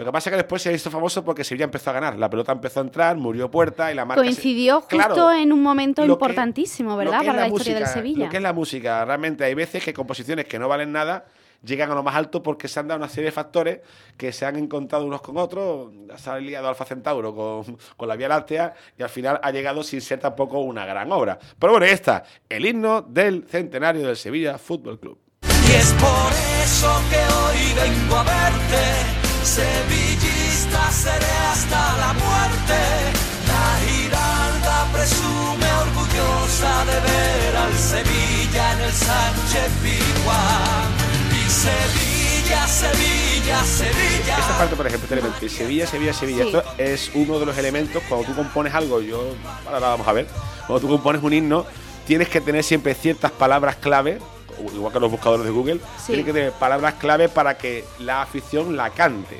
Lo 0.00 0.06
que 0.06 0.12
pasa 0.12 0.30
es 0.30 0.32
que 0.32 0.36
después 0.38 0.62
se 0.62 0.72
hizo 0.72 0.90
famoso 0.90 1.22
porque 1.22 1.44
Sevilla 1.44 1.64
empezó 1.66 1.90
a 1.90 1.92
ganar. 1.92 2.18
La 2.18 2.30
pelota 2.30 2.52
empezó 2.52 2.80
a 2.80 2.84
entrar, 2.84 3.18
murió 3.18 3.50
puerta 3.50 3.92
y 3.92 3.94
la 3.94 4.06
marca. 4.06 4.22
se- 4.22 4.28
Coincidió 4.28 4.80
justo 4.80 4.96
Claro, 4.96 5.30
en 5.32 5.52
un 5.52 5.62
momento 5.62 6.00
que- 6.00 6.08
importantísimo, 6.08 6.96
¿verdad? 6.96 7.18
Para 7.18 7.34
la, 7.34 7.48
historia 7.48 7.74
del 7.74 7.86
Sevilla. 7.86 8.24
Lo 8.24 8.30
que 8.30 8.38
es 8.38 8.42
la 8.42 8.54
música, 8.54 9.04
realmente 9.04 9.44
hay 9.44 9.52
veces 9.52 9.84
que 9.84 9.92
composiciones 9.92 10.46
que 10.46 10.58
no 10.58 10.68
valen 10.68 10.90
nada 10.90 11.26
llegan 11.62 11.90
a 11.90 11.94
lo 11.94 12.02
más 12.02 12.16
alto 12.16 12.42
porque 12.42 12.66
se 12.68 12.80
han 12.80 12.88
dado 12.88 12.96
una 12.96 13.10
serie 13.10 13.26
de 13.26 13.32
factores 13.32 13.80
que 14.16 14.32
se 14.32 14.46
han 14.46 14.56
encontrado 14.56 15.04
unos 15.04 15.20
con 15.20 15.36
otros, 15.36 15.92
se 16.16 16.30
ha 16.30 16.38
liado 16.38 16.66
Alfa 16.68 16.86
Centauro 16.86 17.34
con, 17.34 17.76
con 17.98 18.08
la 18.08 18.16
Vía 18.16 18.28
Láctea 18.28 18.72
y 18.98 19.02
al 19.02 19.10
final 19.10 19.38
ha 19.42 19.50
llegado 19.50 19.82
sin 19.82 20.00
ser 20.00 20.18
tampoco 20.20 20.60
una 20.60 20.86
gran 20.86 21.12
obra. 21.12 21.38
Pero 21.58 21.72
bueno, 21.74 21.84
ahí 21.84 21.92
está, 21.92 22.24
el 22.48 22.64
himno 22.64 23.02
del 23.02 23.44
centenario 23.46 24.06
del 24.06 24.16
Sevilla 24.16 24.56
Fútbol 24.56 24.98
Club. 24.98 25.18
Y 25.68 25.72
es 25.72 25.92
por 26.00 26.32
eso 26.64 26.90
que 27.10 27.18
hoy 27.18 27.74
vengo 27.90 28.16
a 28.16 28.22
verte, 28.24 29.19
sevillista 29.44 30.90
seré 30.90 31.32
hasta 31.52 31.96
la 31.98 32.12
muerte. 32.12 32.78
La 33.48 33.78
Giralda 33.86 34.86
presume 34.92 35.66
orgullosa 35.86 36.84
de 36.84 37.00
ver 37.00 37.56
al 37.56 37.74
Sevilla 37.74 38.72
en 38.74 38.80
el 38.80 38.92
Sánchez 38.92 39.70
Pizjuán. 39.82 40.90
Y 41.32 41.50
Sevilla, 41.50 42.66
Sevilla, 42.66 43.64
Sevilla. 43.64 44.38
Esta 44.38 44.58
parte, 44.58 44.76
por 44.76 44.86
ejemplo, 44.86 45.04
este 45.04 45.14
elemento, 45.14 45.38
el 45.42 45.50
Sevilla, 45.50 45.86
Sevilla, 45.86 46.12
Sevilla, 46.12 46.44
Sí. 46.44 46.48
esto 46.48 46.64
es 46.78 47.10
uno 47.14 47.38
de 47.38 47.46
los 47.46 47.56
elementos 47.58 48.02
cuando 48.08 48.26
tú 48.26 48.34
compones 48.34 48.74
algo, 48.74 49.00
yo, 49.00 49.34
ahora 49.66 49.80
vamos 49.80 50.06
a 50.06 50.12
ver, 50.12 50.26
cuando 50.66 50.80
tú 50.80 50.88
compones 50.88 51.22
un 51.22 51.32
himno, 51.32 51.66
tienes 52.06 52.28
que 52.28 52.40
tener 52.40 52.62
siempre 52.64 52.94
ciertas 52.94 53.30
palabras 53.32 53.76
clave, 53.76 54.20
igual 54.74 54.92
que 54.92 55.00
los 55.00 55.10
buscadores 55.10 55.44
de 55.44 55.50
Google, 55.52 55.80
Sí. 55.98 56.06
tienes 56.08 56.24
que 56.26 56.32
tener 56.32 56.52
palabras 56.52 56.94
clave 56.94 57.28
para 57.28 57.56
que 57.58 57.84
la 57.98 58.22
afición 58.22 58.76
la 58.76 58.90
cante. 58.90 59.38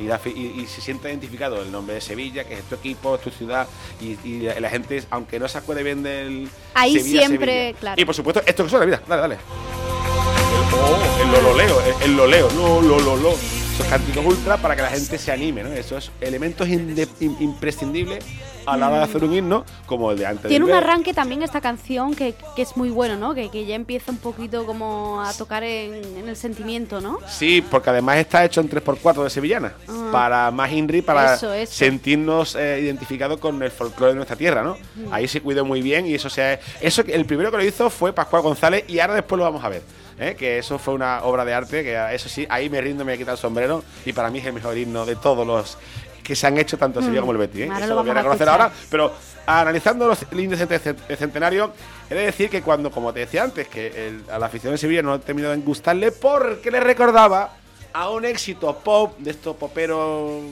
Y, 0.00 0.04
la 0.04 0.20
afi- 0.20 0.34
y- 0.34 0.60
y 0.60 0.66
se 0.66 0.80
sienta 0.80 1.08
identificado 1.08 1.62
el 1.62 1.70
nombre 1.70 1.94
de 1.94 2.00
Sevilla, 2.00 2.42
que 2.42 2.54
es 2.54 2.62
tu 2.64 2.74
equipo, 2.74 3.14
es 3.14 3.20
tu 3.20 3.30
ciudad, 3.30 3.68
y, 4.00 4.18
y 4.28 4.40
la, 4.40 4.58
la 4.58 4.68
gente, 4.68 5.04
aunque 5.10 5.38
no 5.38 5.46
se 5.46 5.58
acuerde 5.58 5.84
bien 5.84 6.02
del. 6.02 6.48
Ahí 6.74 6.98
Sevilla, 6.98 7.26
siempre, 7.26 7.52
Sevilla. 7.52 7.78
claro. 7.78 8.00
Y 8.02 8.04
por 8.04 8.14
supuesto, 8.14 8.42
esto 8.44 8.64
que 8.64 8.70
suena, 8.70 8.86
mira, 8.86 9.00
dale, 9.06 9.22
dale. 9.22 9.34
El, 9.34 10.74
oh, 10.74 11.22
el 11.22 11.30
lololeo, 11.32 11.80
el, 11.80 12.02
el 12.10 12.16
loleo, 12.16 12.48
lo, 12.56 12.82
lo, 12.82 12.98
lo, 12.98 13.16
lo. 13.16 13.30
Esos 13.30 13.86
cánticos 13.88 14.24
ultra 14.26 14.56
para 14.56 14.74
que 14.74 14.82
la 14.82 14.90
gente 14.90 15.16
se 15.18 15.30
anime, 15.30 15.62
¿no? 15.62 15.72
Esos 15.72 16.10
elementos 16.20 16.68
imprescindibles 16.68 18.24
a 18.66 18.76
la 18.76 18.88
hora 18.88 18.98
de 18.98 19.04
hacer 19.04 19.24
un 19.24 19.34
himno, 19.34 19.64
como 19.86 20.10
el 20.10 20.18
de 20.18 20.26
antes. 20.26 20.48
Tiene 20.48 20.64
un 20.64 20.72
arranque 20.72 21.12
también 21.14 21.42
esta 21.42 21.60
canción 21.60 22.14
que, 22.14 22.34
que 22.56 22.62
es 22.62 22.76
muy 22.76 22.90
bueno, 22.90 23.16
¿no? 23.16 23.34
Que, 23.34 23.50
que 23.50 23.66
ya 23.66 23.74
empieza 23.74 24.10
un 24.10 24.18
poquito 24.18 24.64
como 24.66 25.20
a 25.22 25.32
tocar 25.34 25.62
en, 25.64 25.94
en 26.18 26.28
el 26.28 26.36
sentimiento, 26.36 27.00
¿no? 27.00 27.18
Sí, 27.28 27.62
porque 27.70 27.90
además 27.90 28.18
está 28.18 28.44
hecho 28.44 28.60
en 28.60 28.70
3x4 28.70 29.24
de 29.24 29.30
Sevillana. 29.30 29.74
Ah. 29.88 30.08
Para 30.12 30.50
más 30.50 30.70
INRI, 30.72 31.02
para 31.02 31.34
Eso, 31.34 31.52
eso. 31.52 31.72
sentirnos 31.72 32.54
eh, 32.56 32.80
identificados 32.82 33.38
con 33.38 33.62
el 33.62 33.70
folclore 33.70 34.12
de 34.12 34.16
nuestra 34.16 34.36
tierra, 34.36 34.62
¿no? 34.62 34.76
Ahí 35.10 35.28
se 35.28 35.40
cuidó 35.40 35.64
muy 35.64 35.82
bien 35.82 36.06
y 36.06 36.14
eso 36.14 36.30
sea. 36.30 36.58
Eso 36.80 37.02
el 37.06 37.24
primero 37.24 37.50
que 37.50 37.56
lo 37.56 37.64
hizo 37.64 37.90
fue 37.90 38.12
Pascual 38.12 38.42
González 38.42 38.84
y 38.88 38.98
ahora 39.00 39.14
después 39.14 39.38
lo 39.38 39.44
vamos 39.44 39.64
a 39.64 39.68
ver. 39.68 39.82
¿eh? 40.18 40.36
Que 40.38 40.58
eso 40.58 40.78
fue 40.78 40.94
una 40.94 41.22
obra 41.24 41.44
de 41.44 41.52
arte, 41.54 41.82
que 41.82 42.14
eso 42.14 42.28
sí, 42.28 42.46
ahí 42.48 42.70
me 42.70 42.80
rindo, 42.80 43.04
me 43.04 43.12
voy 43.12 43.14
a 43.16 43.18
quitar 43.18 43.32
el 43.34 43.38
sombrero 43.38 43.82
y 44.04 44.12
para 44.12 44.30
mí 44.30 44.38
es 44.38 44.46
el 44.46 44.52
mejor 44.52 44.76
himno 44.78 45.04
de 45.04 45.16
todos 45.16 45.46
los 45.46 45.76
que 46.24 46.34
se 46.34 46.46
han 46.48 46.58
hecho 46.58 46.76
tanto 46.76 46.98
en 46.98 47.04
Sevilla 47.04 47.20
como 47.20 47.32
el 47.32 47.38
Betis. 47.38 47.60
¿eh? 47.60 47.70
Eso 47.78 47.86
lo 47.94 48.02
voy 48.02 48.10
a 48.10 48.14
reconocer 48.14 48.48
ahora, 48.48 48.72
pero 48.90 49.12
analizando 49.46 50.08
los 50.08 50.18
cent- 50.22 50.96
del 51.06 51.16
centenario, 51.18 51.72
he 52.10 52.14
de 52.14 52.22
decir 52.24 52.48
que 52.50 52.62
cuando, 52.62 52.90
como 52.90 53.12
te 53.12 53.20
decía 53.20 53.44
antes, 53.44 53.68
que 53.68 54.08
el- 54.08 54.24
a 54.30 54.38
la 54.38 54.46
afición 54.46 54.72
de 54.72 54.78
Sevilla 54.78 55.02
no 55.02 55.12
ha 55.12 55.18
terminado 55.20 55.54
de 55.54 55.60
gustarle 55.60 56.10
porque 56.10 56.70
le 56.70 56.80
recordaba 56.80 57.52
a 57.92 58.08
un 58.10 58.24
éxito 58.24 58.76
pop 58.78 59.16
de 59.18 59.30
estos 59.32 59.54
poperos 59.54 60.42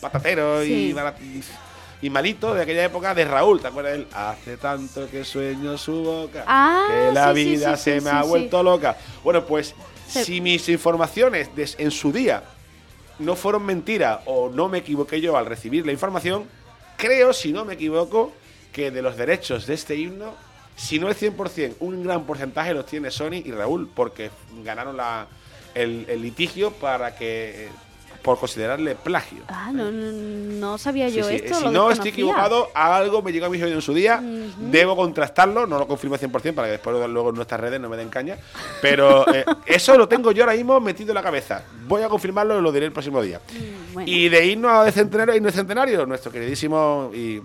patateros 0.00 0.64
y, 0.64 0.68
Sí. 0.68 0.92
barat- 0.94 1.16
y 2.00 2.10
malitos 2.10 2.54
de 2.54 2.62
aquella 2.62 2.84
época 2.84 3.12
de 3.12 3.24
Raúl, 3.24 3.60
¿te 3.60 3.66
acuerdas? 3.66 3.94
de 3.94 3.98
él? 3.98 4.06
Hace 4.14 4.56
tanto 4.56 5.10
que 5.10 5.24
sueño 5.24 5.76
su 5.76 6.02
boca, 6.04 6.44
Ah, 6.46 6.86
que 6.88 7.12
la 7.12 7.34
sí, 7.34 7.44
vida 7.44 7.76
sí, 7.76 7.82
se 7.82 8.00
me 8.00 8.10
ha 8.10 8.22
vuelto 8.22 8.62
loca. 8.62 8.96
Bueno, 9.24 9.44
pues 9.44 9.74
si 10.06 10.40
mis 10.40 10.68
informaciones 10.68 11.50
en 11.76 11.90
su 11.90 12.12
día 12.12 12.42
no 13.18 13.36
fueron 13.36 13.64
mentiras 13.64 14.20
o 14.26 14.50
no 14.50 14.68
me 14.68 14.78
equivoqué 14.78 15.20
yo 15.20 15.36
al 15.36 15.46
recibir 15.46 15.84
la 15.86 15.92
información, 15.92 16.44
creo, 16.96 17.32
si 17.32 17.52
no 17.52 17.64
me 17.64 17.74
equivoco, 17.74 18.32
que 18.72 18.90
de 18.90 19.02
los 19.02 19.16
derechos 19.16 19.66
de 19.66 19.74
este 19.74 19.96
himno, 19.96 20.34
si 20.76 20.98
no 20.98 21.08
el 21.08 21.16
100%, 21.16 21.76
un 21.80 22.04
gran 22.04 22.24
porcentaje 22.24 22.74
los 22.74 22.86
tiene 22.86 23.10
Sony 23.10 23.42
y 23.44 23.50
Raúl, 23.50 23.90
porque 23.92 24.30
ganaron 24.64 24.96
la, 24.96 25.26
el, 25.74 26.06
el 26.08 26.22
litigio 26.22 26.72
para 26.72 27.16
que 27.16 27.66
eh, 27.66 27.68
por 28.28 28.40
considerarle 28.40 28.94
plagio. 28.94 29.44
Ah, 29.48 29.70
no, 29.72 29.90
no, 29.90 30.12
no 30.12 30.76
sabía 30.76 31.08
yo 31.08 31.24
sí, 31.24 31.36
esto. 31.36 31.54
Si 31.54 31.64
lo 31.64 31.70
no 31.70 31.90
estoy 31.90 32.10
equivocado, 32.10 32.68
algo 32.74 33.22
me 33.22 33.32
llegó 33.32 33.46
a 33.46 33.48
mi 33.48 33.56
oído 33.62 33.76
en 33.76 33.80
su 33.80 33.94
día. 33.94 34.20
Debo 34.20 34.94
contrastarlo, 34.94 35.66
no 35.66 35.78
lo 35.78 35.88
confirmo 35.88 36.14
al 36.14 36.20
100% 36.20 36.52
para 36.52 36.68
que 36.68 36.72
después 36.72 36.94
luego 37.08 37.30
en 37.30 37.36
nuestras 37.36 37.58
redes 37.58 37.80
no 37.80 37.88
me 37.88 37.96
den 37.96 38.10
caña. 38.10 38.36
Pero 38.82 39.26
eh, 39.34 39.46
eso 39.64 39.96
lo 39.96 40.06
tengo 40.06 40.30
yo 40.32 40.42
ahora 40.42 40.54
mismo 40.54 40.78
metido 40.78 41.12
en 41.12 41.14
la 41.14 41.22
cabeza. 41.22 41.62
Voy 41.86 42.02
a 42.02 42.10
confirmarlo 42.10 42.58
y 42.58 42.60
lo 42.60 42.70
diré 42.70 42.84
el 42.84 42.92
próximo 42.92 43.22
día. 43.22 43.38
Mm, 43.38 43.94
bueno. 43.94 44.12
Y 44.12 44.28
de 44.28 44.44
irnos 44.44 44.84
de 44.84 44.92
centenario, 44.92 45.34
himno 45.34 45.46
de 45.46 45.56
centenario, 45.56 46.04
nuestro 46.04 46.30
queridísimo 46.30 47.10
y 47.14 47.40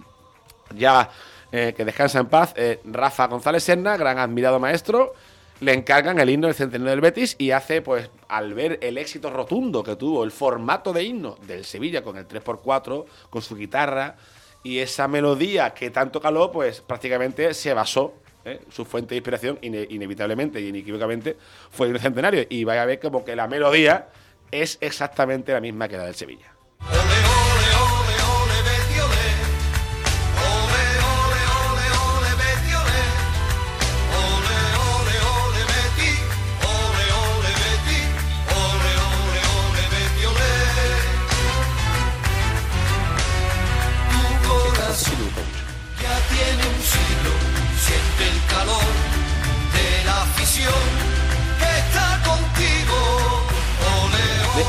ya 0.75 1.09
eh, 1.49 1.73
que 1.77 1.85
descansa 1.85 2.19
en 2.19 2.25
paz, 2.25 2.53
eh, 2.57 2.81
Rafa 2.83 3.27
González 3.27 3.63
Serna, 3.63 3.95
gran 3.95 4.19
admirado 4.19 4.59
maestro, 4.59 5.13
le 5.63 5.74
encargan 5.74 6.20
el 6.20 6.29
himno 6.29 6.48
del 6.48 6.55
centenario 6.55 6.91
del 6.91 7.01
Betis 7.01 7.36
y 7.39 7.51
hace, 7.51 7.82
pues, 7.82 8.10
al 8.27 8.53
ver 8.53 8.79
el 8.82 8.98
éxito 8.98 9.29
rotundo 9.29 9.84
que 9.84 9.96
tuvo 9.96 10.24
el 10.24 10.32
formato 10.32 10.91
de 10.93 11.03
himno 11.03 11.38
del 11.48 11.63
Sevilla 11.65 12.03
con 12.03 12.17
el 12.17 12.27
3x4, 12.27 13.05
con 13.29 13.41
su 13.41 13.55
guitarra 13.55 14.15
y 14.63 14.79
esa 14.79 15.08
melodía 15.08 15.74
que 15.74 15.89
tanto 15.89 16.20
caló, 16.22 16.51
pues 16.51 16.82
prácticamente 16.82 17.53
se 17.53 17.74
basó. 17.74 18.13
¿eh? 18.46 18.60
Su 18.70 18.86
fuente 18.86 19.10
de 19.15 19.17
inspiración, 19.17 19.58
ine- 19.62 19.88
inevitablemente 19.89 20.60
y 20.62 20.67
inequívocamente, 20.67 21.38
fue 21.72 21.88
el 21.88 22.00
centenario. 22.00 22.46
Y 22.50 22.63
vaya 22.63 22.84
a 22.84 22.86
ver 22.86 23.00
como 23.00 23.24
que 23.24 23.36
la 23.36 23.48
melodía 23.48 24.10
es 24.51 24.77
exactamente 24.82 25.51
la 25.53 25.62
misma 25.62 25.88
que 25.88 25.98
la 25.98 26.05
del 26.05 26.15
Sevilla. 26.15 26.53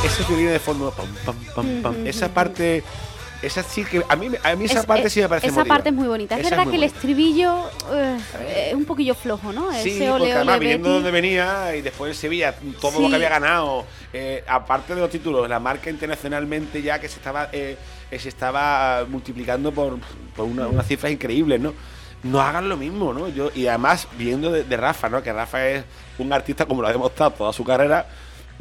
Ese 0.04 0.22
violín 0.24 0.48
de 0.48 0.58
fondo, 0.58 0.90
pam, 0.92 1.06
pam, 1.24 1.36
pam, 1.54 1.82
pam. 1.82 2.06
Esa 2.06 2.28
parte, 2.28 2.82
esa 3.42 3.62
sí 3.62 3.84
que 3.84 4.02
a 4.08 4.16
mí, 4.16 4.28
a 4.42 4.54
mí 4.54 4.64
esa 4.66 4.80
Es- 4.80 4.86
parte 4.86 5.06
es- 5.06 5.12
sí 5.12 5.20
me 5.20 5.28
parece 5.28 5.46
Esa 5.46 5.56
emotiva. 5.56 5.74
parte 5.74 5.88
es 5.88 5.94
muy 5.94 6.06
bonita. 6.08 6.34
Es 6.38 6.46
Esa 6.46 6.56
verdad 6.56 6.70
que 6.70 6.76
el 6.76 6.82
estribillo 6.84 7.70
eh, 7.92 8.18
es 8.68 8.74
un 8.74 8.84
poquillo 8.84 9.14
flojo, 9.14 9.52
¿no? 9.52 9.72
Sí, 9.72 9.90
Ese 9.90 10.08
porque 10.08 10.24
ole, 10.24 10.32
además 10.34 10.56
ole, 10.58 10.78
dónde 10.78 11.10
venía 11.10 11.74
y 11.74 11.80
después 11.80 12.10
el 12.10 12.16
Sevilla, 12.16 12.54
todo 12.80 13.00
lo 13.00 13.08
que 13.08 13.14
había 13.16 13.30
ganado, 13.30 13.86
eh, 14.12 14.44
aparte 14.46 14.94
de 14.94 15.00
los 15.00 15.10
títulos, 15.10 15.48
la 15.48 15.58
marca 15.58 15.88
internacionalmente 15.90 16.82
ya 16.82 17.00
que 17.00 17.08
se 17.08 17.16
estaba 17.16 17.48
eh, 17.52 17.76
eh, 18.10 18.18
se 18.18 18.28
estaba 18.28 19.04
multiplicando 19.08 19.72
por, 19.72 19.98
por 20.36 20.44
una- 20.44 20.68
unas 20.68 20.86
cifras 20.86 21.10
increíbles, 21.12 21.60
¿no? 21.60 21.72
No 22.22 22.40
hagan 22.40 22.68
lo 22.68 22.76
mismo, 22.76 23.12
¿no? 23.12 23.28
Yo, 23.28 23.50
y 23.54 23.66
además, 23.66 24.06
viendo 24.16 24.50
de, 24.50 24.64
de 24.64 24.76
Rafa, 24.76 25.08
¿no? 25.10 25.22
Que 25.22 25.32
Rafa 25.32 25.66
es 25.68 25.84
un 26.18 26.32
artista 26.32 26.64
como 26.66 26.80
lo 26.82 26.88
ha 26.88 26.92
demostrado 26.92 27.32
toda 27.32 27.52
su 27.52 27.64
carrera, 27.64 28.06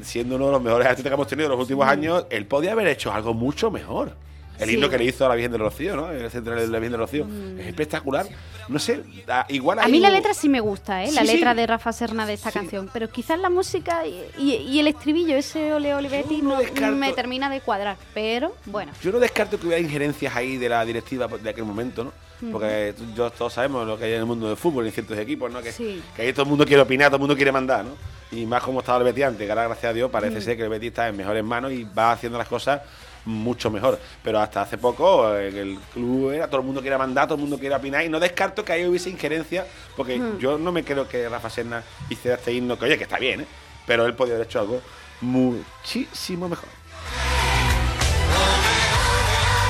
siendo 0.02 0.36
uno 0.36 0.48
de 0.48 0.52
los 0.54 0.62
mejores 0.62 0.88
artistas 0.88 1.10
que 1.10 1.14
hemos 1.16 1.28
tenido 1.28 1.48
en 1.48 1.52
los 1.52 1.60
últimos 1.62 1.88
años, 1.88 2.26
él 2.30 2.46
podía 2.46 2.72
haber 2.74 2.88
hecho 2.88 3.12
algo 3.14 3.34
mucho 3.34 3.70
mejor. 3.72 4.16
El 4.60 4.70
Sí. 4.70 4.76
himno 4.76 4.88
que 4.88 5.00
le 5.00 5.06
hizo 5.06 5.26
a 5.26 5.30
la 5.30 5.36
Virgen 5.36 5.52
del 5.52 5.62
Rocío, 5.62 5.96
¿no? 5.96 6.12
El 6.12 6.30
centro 6.30 6.54
de 6.56 6.68
la 6.68 6.78
Virgen 6.78 6.92
del 6.92 7.00
Rocío. 7.00 7.28
Es 7.60 7.66
espectacular. 7.68 8.28
No 8.68 8.78
sé, 8.78 9.02
a- 9.28 9.48
igual 9.50 9.80
A 9.80 9.88
mí 9.88 10.00
la 10.00 10.12
letra 10.12 10.34
sí 10.36 10.48
me 10.48 10.60
gusta, 10.60 11.04
¿eh? 11.04 11.12
La 11.12 11.22
Sí, 11.22 11.28
sí. 11.28 11.34
letra 11.34 11.56
de 11.56 11.66
Rafa 11.66 11.92
Serna 11.92 12.28
de 12.28 12.34
esta 12.34 12.52
canción. 12.52 12.88
Pero 12.94 13.10
quizás 13.10 13.40
la 13.40 13.50
música 13.50 14.06
y, 14.06 14.22
y- 14.38 14.56
y 14.58 14.80
el 14.80 14.88
estribillo, 14.88 15.36
ese 15.36 15.74
ole 15.74 15.90
Yo 15.90 16.00
no 16.44 16.50
no, 16.54 16.60
descarto- 16.62 16.96
me 16.96 17.12
termina 17.14 17.50
de 17.50 17.62
cuadrar. 17.62 17.98
Pero 18.14 18.56
bueno. 18.68 18.92
Yo 19.02 19.12
no 19.12 19.20
descarto 19.20 19.60
que 19.60 19.66
hubiera 19.66 19.82
injerencias 19.82 20.36
ahí 20.36 20.58
de 20.58 20.70
la 20.70 20.86
directiva 20.86 21.28
de 21.28 21.50
aquel 21.50 21.66
momento, 21.66 22.04
¿no? 22.04 22.14
Porque 22.52 22.94
tú- 22.96 23.06
yo, 23.16 23.32
todos 23.32 23.54
sabemos 23.54 23.88
lo 23.88 23.98
que 23.98 24.06
hay 24.06 24.14
en 24.14 24.20
el 24.20 24.26
mundo 24.26 24.48
del 24.50 24.58
fútbol, 24.58 24.86
en 24.86 24.92
ciertos 24.92 25.18
equipos, 25.18 25.52
¿no? 25.52 25.62
Que, 25.62 25.72
que 26.16 26.22
ahí 26.22 26.32
todo 26.32 26.44
el 26.44 26.50
mundo 26.50 26.66
quiere 26.66 26.82
opinar, 26.84 27.08
todo 27.08 27.16
el 27.18 27.22
mundo 27.22 27.36
quiere 27.36 27.52
mandar, 27.52 27.84
¿no? 27.86 27.92
Y 28.34 28.46
más 28.46 28.64
como 28.64 28.80
estaba 28.80 28.98
el 29.00 29.04
Betis 29.04 29.26
antes, 29.26 29.46
que 29.46 29.52
ahora, 29.52 29.66
gracias 29.66 29.92
a 29.92 29.94
Dios, 29.94 30.10
parece 30.10 30.42
ser 30.42 30.58
que 30.58 30.64
el 30.64 30.70
Betis 30.70 30.90
está 30.90 31.08
en 31.08 31.16
mejores 31.16 31.44
manos 31.44 31.72
y 31.72 31.84
va 31.84 32.12
haciendo 32.12 32.38
las 32.38 32.48
cosas 32.48 32.82
mucho 33.26 33.70
mejor. 33.70 34.00
Pero 34.24 34.40
hasta 34.40 34.62
hace 34.62 34.78
poco 34.78 35.36
eh, 35.36 35.48
el 35.48 35.80
club 35.94 36.32
era, 36.32 36.48
todo 36.48 36.62
el 36.62 36.66
mundo 36.66 36.82
quiere 36.82 36.98
mandar, 36.98 37.28
todo 37.28 37.36
el 37.36 37.42
mundo 37.42 37.60
quiere 37.60 37.76
opinar 37.76 38.04
y 38.04 38.10
no 38.10 38.20
descarto 38.20 38.66
que 38.66 38.74
ahí 38.74 38.86
hubiese 38.86 39.10
injerencia, 39.10 39.66
porque 39.96 40.20
yo 40.40 40.58
no 40.58 40.72
me 40.72 40.84
creo 40.84 41.08
que 41.08 41.30
Rafa 41.30 41.50
Serna 41.50 41.84
hiciera 42.10 42.38
este 42.38 42.52
himno, 42.52 42.78
que 42.78 42.86
oye, 42.86 42.98
que 42.98 43.04
está 43.04 43.20
bien, 43.20 43.42
¿eh? 43.42 43.46
Pero 43.86 44.06
él 44.06 44.16
podría 44.16 44.36
haber 44.36 44.48
hecho 44.48 44.60
algo 44.60 44.82
muchísimo 45.22 46.50
mejor. 46.50 46.70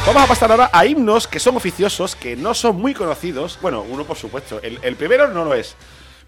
Vamos 0.06 0.24
a 0.24 0.28
pasar 0.28 0.52
ahora 0.52 0.70
a 0.74 0.86
himnos 0.86 1.28
que 1.28 1.40
son 1.40 1.56
oficiosos, 1.56 2.16
que 2.16 2.36
no 2.36 2.54
son 2.54 2.76
muy 2.76 2.94
conocidos. 2.94 3.58
Bueno, 3.62 3.86
uno 3.88 4.04
por 4.04 4.18
supuesto. 4.18 4.60
El, 4.62 4.78
el 4.82 4.96
primero 4.98 5.30
no 5.30 5.46
lo 5.46 5.54
es, 5.54 5.76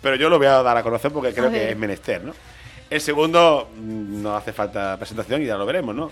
pero 0.05 0.17
yo 0.17 0.29
lo 0.29 0.37
voy 0.37 0.45
a 0.45 0.61
dar 0.61 0.77
a 0.77 0.83
conocer 0.83 1.11
porque 1.11 1.33
creo 1.33 1.49
que 1.49 1.71
es 1.71 1.77
menester, 1.77 2.23
¿no? 2.23 2.31
El 2.91 3.01
segundo 3.01 3.67
mm, 3.75 4.21
no 4.21 4.35
hace 4.37 4.53
falta 4.53 4.95
presentación 4.97 5.41
y 5.41 5.47
ya 5.47 5.57
lo 5.57 5.65
veremos, 5.65 5.95
¿no? 5.95 6.11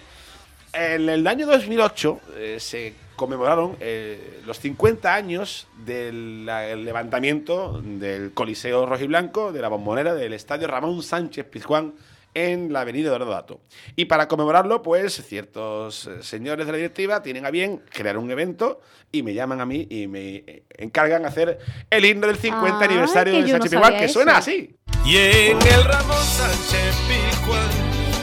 En 0.74 1.08
el 1.10 1.28
año 1.28 1.46
2008 1.46 2.20
eh, 2.38 2.58
se 2.60 2.96
conmemoraron 3.16 3.78
eh, 3.80 4.40
los 4.48 4.60
50 4.60 5.14
años 5.14 5.68
del 5.86 6.44
la- 6.48 6.76
levantamiento 6.76 7.80
del 7.84 8.32
Coliseo 8.34 8.88
Rojiblanco, 8.88 9.52
de 9.52 9.62
la 9.62 9.68
bombonera 9.68 10.16
del 10.16 10.34
Estadio 10.34 10.68
Ramón 10.68 11.04
Sánchez 11.04 11.46
Pizjuán 11.46 11.94
en 12.34 12.72
la 12.74 12.82
avenida 12.82 13.10
Dorado 13.12 13.32
Dato. 13.32 13.62
Y 13.96 14.06
para 14.06 14.28
conmemorarlo, 14.28 14.82
pues 14.82 15.14
ciertos 15.28 16.08
eh, 16.08 16.24
señores 16.24 16.66
de 16.66 16.72
la 16.72 16.78
directiva 16.78 17.22
tienen 17.24 17.46
a 17.46 17.52
bien 17.52 17.82
crear 17.90 18.18
un 18.18 18.30
evento 18.32 18.82
y 19.12 19.24
me 19.24 19.34
llaman 19.34 19.62
a 19.62 19.66
mí 19.66 19.88
y 19.90 20.08
me 20.08 20.36
eh, 20.48 20.64
encargan 20.78 21.26
hacer 21.26 21.60
el 21.90 22.06
himno 22.06 22.28
del 22.28 22.38
50 22.38 22.78
Ah, 22.80 22.84
aniversario 22.86 23.34
de 23.34 23.42
no 23.42 23.48
Sánchez 23.48 23.72
Pizjuán, 23.72 23.84
sabía 23.86 24.00
que 24.00 24.06
eso. 24.06 24.14
suena 24.14 24.38
así. 24.38 24.76
Y 25.06 25.18
en 25.18 25.58
el 25.62 25.84
Ramón 25.84 26.24
Sánchez 26.24 26.96
Pizjuán 27.08 27.70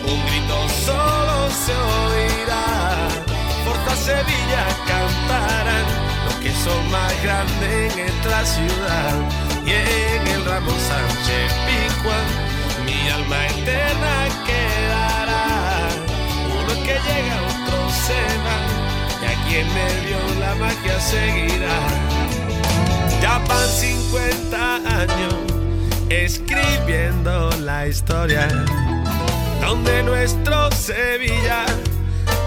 un 0.04 0.26
grito 0.26 0.68
solo 0.84 1.50
se 1.50 1.72
oirá. 1.72 3.08
Forza 3.64 3.96
Sevilla 3.96 4.66
cantarán 4.88 5.84
los 6.24 6.34
que 6.36 6.50
son 6.52 6.90
más 6.90 7.22
grandes 7.22 7.96
en 7.96 8.06
esta 8.06 8.44
ciudad. 8.44 9.14
Y 9.66 9.70
en 9.70 10.26
el 10.26 10.44
Ramón 10.44 10.74
Sánchez 10.80 11.52
Pizjuán 11.66 12.26
mi 12.86 13.08
alma 13.10 13.46
eterna 13.46 13.59
en 19.60 19.74
medio 19.74 20.18
la 20.38 20.54
magia 20.54 20.98
seguirá. 21.00 21.78
Ya 23.20 23.38
van 23.46 23.68
50 23.68 24.76
años 24.76 25.34
escribiendo 26.08 27.50
la 27.60 27.86
historia 27.86 28.48
donde 29.60 30.02
nuestro 30.02 30.70
Sevilla 30.72 31.66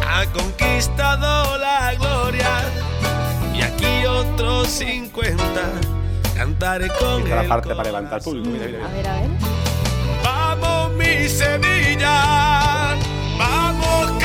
ha 0.07 0.25
conquistado 0.33 1.57
la 1.57 1.93
gloria 1.95 2.63
y 3.53 3.61
aquí 3.61 4.05
otros 4.05 4.67
50 4.69 5.37
cantaré 6.35 6.87
con 6.99 7.23
Esta 7.23 7.35
la 7.35 7.41
el 7.43 7.47
parte 7.47 7.69
para 7.69 7.83
levantar 7.83 8.15
al 8.15 8.21
público. 8.21 8.49
Mira, 8.49 8.65
mira, 8.65 8.77
mira. 8.79 8.89
A 8.89 8.93
ver, 8.93 9.07
a 9.07 9.13
ver. 9.21 9.29
Vamos 10.23 10.93
mi 10.93 11.29
Sevilla, 11.29 12.95
vamos 13.37 14.23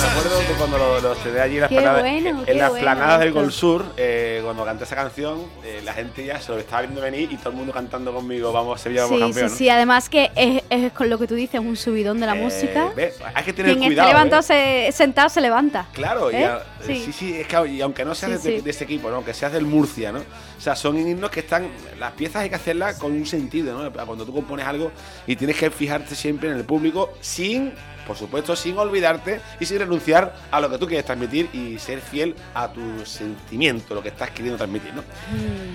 Me 0.00 0.04
acuerdo 0.06 0.38
de 0.38 0.44
cuando 0.58 0.78
lo- 0.78 1.00
los 1.00 1.18
tenía 1.22 1.42
allí 1.42 1.54
en 1.56 1.60
las 1.62 1.70
planadas, 1.70 2.00
bueno, 2.02 2.42
en 2.46 2.58
las 2.58 2.68
bueno 2.70 2.82
planadas 2.82 3.20
del. 3.20 3.32
Gol 3.32 3.52
Sur, 3.52 3.84
eh, 3.96 4.40
cuando 4.44 4.64
canté 4.64 4.84
esa 4.84 4.94
canción, 4.96 5.42
eh, 5.64 5.80
la 5.84 5.92
gente 5.92 6.24
ya 6.24 6.40
se 6.40 6.52
lo 6.52 6.58
estaba 6.58 6.82
viendo 6.82 7.00
venir 7.00 7.30
y 7.32 7.36
todo 7.36 7.50
el 7.50 7.56
mundo 7.56 7.72
cantando 7.72 8.12
conmigo, 8.12 8.52
vamos 8.52 8.80
Sevilla, 8.80 9.02
vamos 9.02 9.16
Sí, 9.18 9.22
campeón. 9.24 9.50
sí, 9.50 9.56
sí. 9.56 9.68
Además 9.68 10.08
que 10.08 10.30
es, 10.36 10.62
es 10.70 10.92
con 10.92 11.10
lo 11.10 11.18
que 11.18 11.26
tú 11.26 11.34
dices, 11.34 11.60
un 11.60 11.76
subidón 11.76 12.20
de 12.20 12.26
la 12.26 12.36
Eh, 12.36 12.40
música. 12.42 12.90
ve, 12.94 13.12
Hay 13.34 13.44
que 13.44 13.52
tener 13.52 13.76
Quien 13.76 13.88
cuidado. 13.94 14.42
se- 14.42 14.90
sentado 14.92 15.28
se 15.28 15.40
levanta. 15.40 15.86
Claro, 15.92 16.30
y 16.30 16.36
a- 16.36 16.62
Sí. 16.84 17.02
sí. 17.06 17.12
sí, 17.12 17.34
es 17.40 17.46
que 17.46 17.66
y 17.68 17.80
aunque 17.80 18.04
no 18.04 18.14
seas 18.14 18.40
Sí, 18.40 18.50
de, 18.52 18.62
de 18.62 18.70
ese 18.70 18.84
equipo, 18.84 19.08
¿no? 19.10 19.16
aunque 19.16 19.34
seas 19.34 19.52
del 19.52 19.64
Murcia, 19.66 20.12
¿no? 20.12 20.20
O 20.20 20.60
sea, 20.60 20.74
son 20.76 20.96
himnos 20.98 21.30
que 21.30 21.40
están, 21.40 21.68
las 21.98 22.12
piezas 22.12 22.42
hay 22.42 22.48
que 22.50 22.54
hacerlas 22.56 22.96
con 22.98 23.12
un 23.12 23.26
sentido, 23.26 23.76
¿no? 23.82 23.92
Cuando 23.92 24.24
tú 24.24 24.32
compones 24.32 24.66
algo 24.66 24.90
y 25.26 25.34
tienes 25.36 25.56
que 25.56 25.70
fijarte 25.70 26.14
siempre 26.14 26.50
en 26.50 26.56
el 26.56 26.64
público 26.64 27.12
sin, 27.20 27.72
por 28.08 28.16
supuesto, 28.16 28.56
sin 28.56 28.76
olvidarte 28.76 29.40
y 29.60 29.66
sin 29.66 29.78
renunciar 29.78 30.34
a 30.50 30.60
lo 30.60 30.68
que 30.68 30.78
tú 30.78 30.86
quieres 30.88 31.04
transmitir 31.06 31.48
y 31.52 31.78
ser 31.78 32.00
fiel 32.00 32.34
a 32.54 32.66
tu 32.72 32.80
sentimiento, 33.06 33.94
lo 33.94 34.02
que 34.02 34.08
estás 34.08 34.30
queriendo 34.30 34.56
transmitir, 34.56 34.92
¿no? 34.94 35.02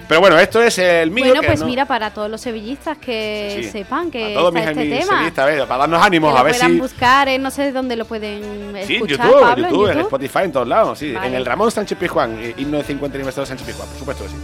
Pero 0.10 0.20
bueno, 0.20 0.38
esto 0.38 0.62
es 0.62 0.78
el 0.80 1.12
mío. 1.12 1.26
Mm. 1.26 1.28
bueno, 1.30 1.42
que 1.42 1.48
pues 1.48 1.60
no- 1.62 1.66
mira, 1.68 1.86
para 1.86 2.12
todos 2.12 2.30
los 2.30 2.42
sevillistas 2.42 2.98
que 2.98 3.60
Sí, 3.64 3.70
sepan 3.70 4.12
que 4.12 4.34
a 4.34 4.38
todos 4.38 4.54
está 4.56 4.72
mis, 4.72 4.80
este 4.80 4.98
tema. 5.00 5.12
sevillistas, 5.18 5.44
a 5.44 5.46
ver, 5.46 5.68
para 5.68 5.78
darnos 5.82 6.04
ánimos, 6.04 6.36
a 6.38 6.44
ver 6.44 6.54
puedan 6.56 6.72
si. 6.74 6.80
buscar, 6.80 7.30
en 7.30 7.42
no 7.44 7.52
sé 7.52 7.72
dónde 7.72 7.96
lo 7.96 8.06
pueden 8.06 8.42
Sí, 8.86 8.96
en 8.96 9.04
escuchar, 9.04 9.28
YouTube, 9.28 9.38
en 9.40 9.48
Pablo, 9.48 9.70
YouTube, 9.70 9.90
en 9.92 10.00
Spotify, 10.00 10.40
en 10.40 10.52
todos 10.52 10.68
lados, 10.68 11.00
sí. 11.00 11.14
Vale. 11.14 11.28
En 11.28 11.34
el 11.36 11.46
Ramón 11.46 11.72
Sánchez 11.72 11.98
Pizjuán, 11.98 12.38
eh, 12.42 12.56
himno 12.58 12.80
de 12.80 12.84
50 12.84 13.16
aniversario 13.16 13.44
de 13.44 13.48
Sánchez 13.48 13.68
Pizjuán, 13.68 13.88
por 13.90 14.00
supuesto 14.00 14.24
que 14.24 14.30
sí. 14.32 14.36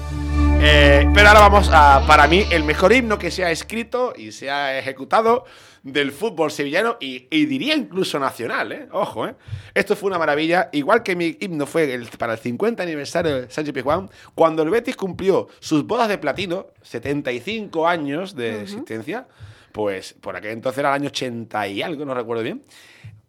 Eh, 0.61 1.09
pero 1.13 1.29
ahora 1.29 1.39
vamos 1.41 1.69
a, 1.73 2.03
para 2.05 2.27
mí, 2.27 2.45
el 2.51 2.63
mejor 2.65 2.91
himno 2.91 3.17
que 3.17 3.31
se 3.31 3.45
ha 3.45 3.51
escrito 3.51 4.13
y 4.15 4.31
se 4.33 4.51
ha 4.51 4.77
ejecutado 4.77 5.45
del 5.83 6.11
fútbol 6.11 6.51
sevillano 6.51 6.97
y, 6.99 7.27
y 7.29 7.45
diría 7.45 7.75
incluso 7.75 8.19
nacional, 8.19 8.71
¿eh? 8.71 8.87
Ojo, 8.91 9.27
¿eh? 9.27 9.35
Esto 9.73 9.95
fue 9.95 10.07
una 10.09 10.19
maravilla, 10.19 10.69
igual 10.73 11.03
que 11.03 11.15
mi 11.15 11.37
himno 11.39 11.65
fue 11.65 11.93
el- 11.93 12.07
para 12.17 12.33
el 12.33 12.39
50 12.39 12.83
aniversario 12.83 13.41
de 13.41 13.49
Sánchez 13.49 13.73
Pizjuán, 13.73 14.09
cuando 14.35 14.63
el 14.63 14.69
Betis 14.69 14.95
cumplió 14.95 15.47
sus 15.59 15.85
bodas 15.85 16.09
de 16.09 16.17
platino, 16.17 16.67
75 16.81 17.87
años 17.87 18.35
de 18.35 18.61
existencia, 18.61 19.27
pues 19.71 20.13
por 20.13 20.35
aquel 20.35 20.51
entonces 20.51 20.79
era 20.79 20.89
el 20.89 20.95
año 20.95 21.07
80 21.09 21.67
y 21.67 21.81
algo, 21.81 22.03
no 22.05 22.13
recuerdo 22.13 22.43
bien. 22.43 22.61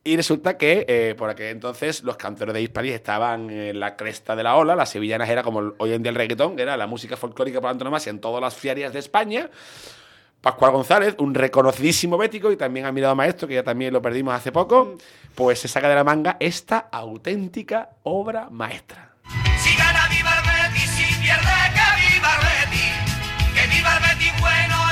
Y 0.02 0.16
resulta 0.16 0.56
que 0.56 0.86
eh, 0.88 1.14
por 1.16 1.28
aquel 1.28 1.48
entonces 1.48 2.02
los 2.04 2.16
cantores 2.16 2.54
de 2.54 2.62
Hispalis 2.62 2.94
estaban 2.94 3.50
en 3.50 3.78
la 3.78 3.96
cresta 3.96 4.34
de 4.34 4.42
la 4.42 4.56
ola. 4.56 4.74
Las 4.74 4.88
sevillanas 4.88 5.28
era 5.28 5.42
como 5.42 5.74
hoy 5.76 5.92
en 5.92 6.02
día 6.02 6.08
el 6.08 6.16
reggaetón, 6.16 6.56
que 6.56 6.62
era 6.62 6.74
la 6.78 6.86
música 6.86 7.18
folclórica 7.18 7.60
por 7.60 7.68
antonomasia 7.68 8.08
en 8.08 8.18
todas 8.18 8.40
las 8.40 8.54
ferias 8.54 8.94
de 8.94 8.98
España. 8.98 9.50
Pascual 10.40 10.72
González, 10.72 11.16
un 11.18 11.34
reconocidísimo 11.34 12.16
bético 12.16 12.50
y 12.50 12.56
también 12.56 12.86
admirado 12.86 13.14
maestro, 13.14 13.46
que 13.46 13.54
ya 13.54 13.62
también 13.62 13.92
lo 13.92 14.00
perdimos 14.00 14.32
hace 14.34 14.52
poco, 14.52 14.96
pues 15.34 15.58
se 15.58 15.68
saca 15.68 15.88
de 15.88 15.94
la 15.94 16.04
manga 16.04 16.38
esta 16.40 16.88
auténtica 16.90 17.90
obra 18.04 18.48
maestra. 18.50 19.12
Si 19.58 19.76
gana 19.76 20.08
viva 20.08 20.30
el 20.38 20.72
Betis, 20.72 20.90
si 20.90 21.04
pierde 21.20 21.44
que 21.74 22.14
viva 22.14 22.30
el 22.36 22.70
Betis, 22.70 23.52
que 23.54 23.76
viva 23.76 23.96
el 23.96 24.02
Betis 24.02 24.40
bueno 24.40 24.89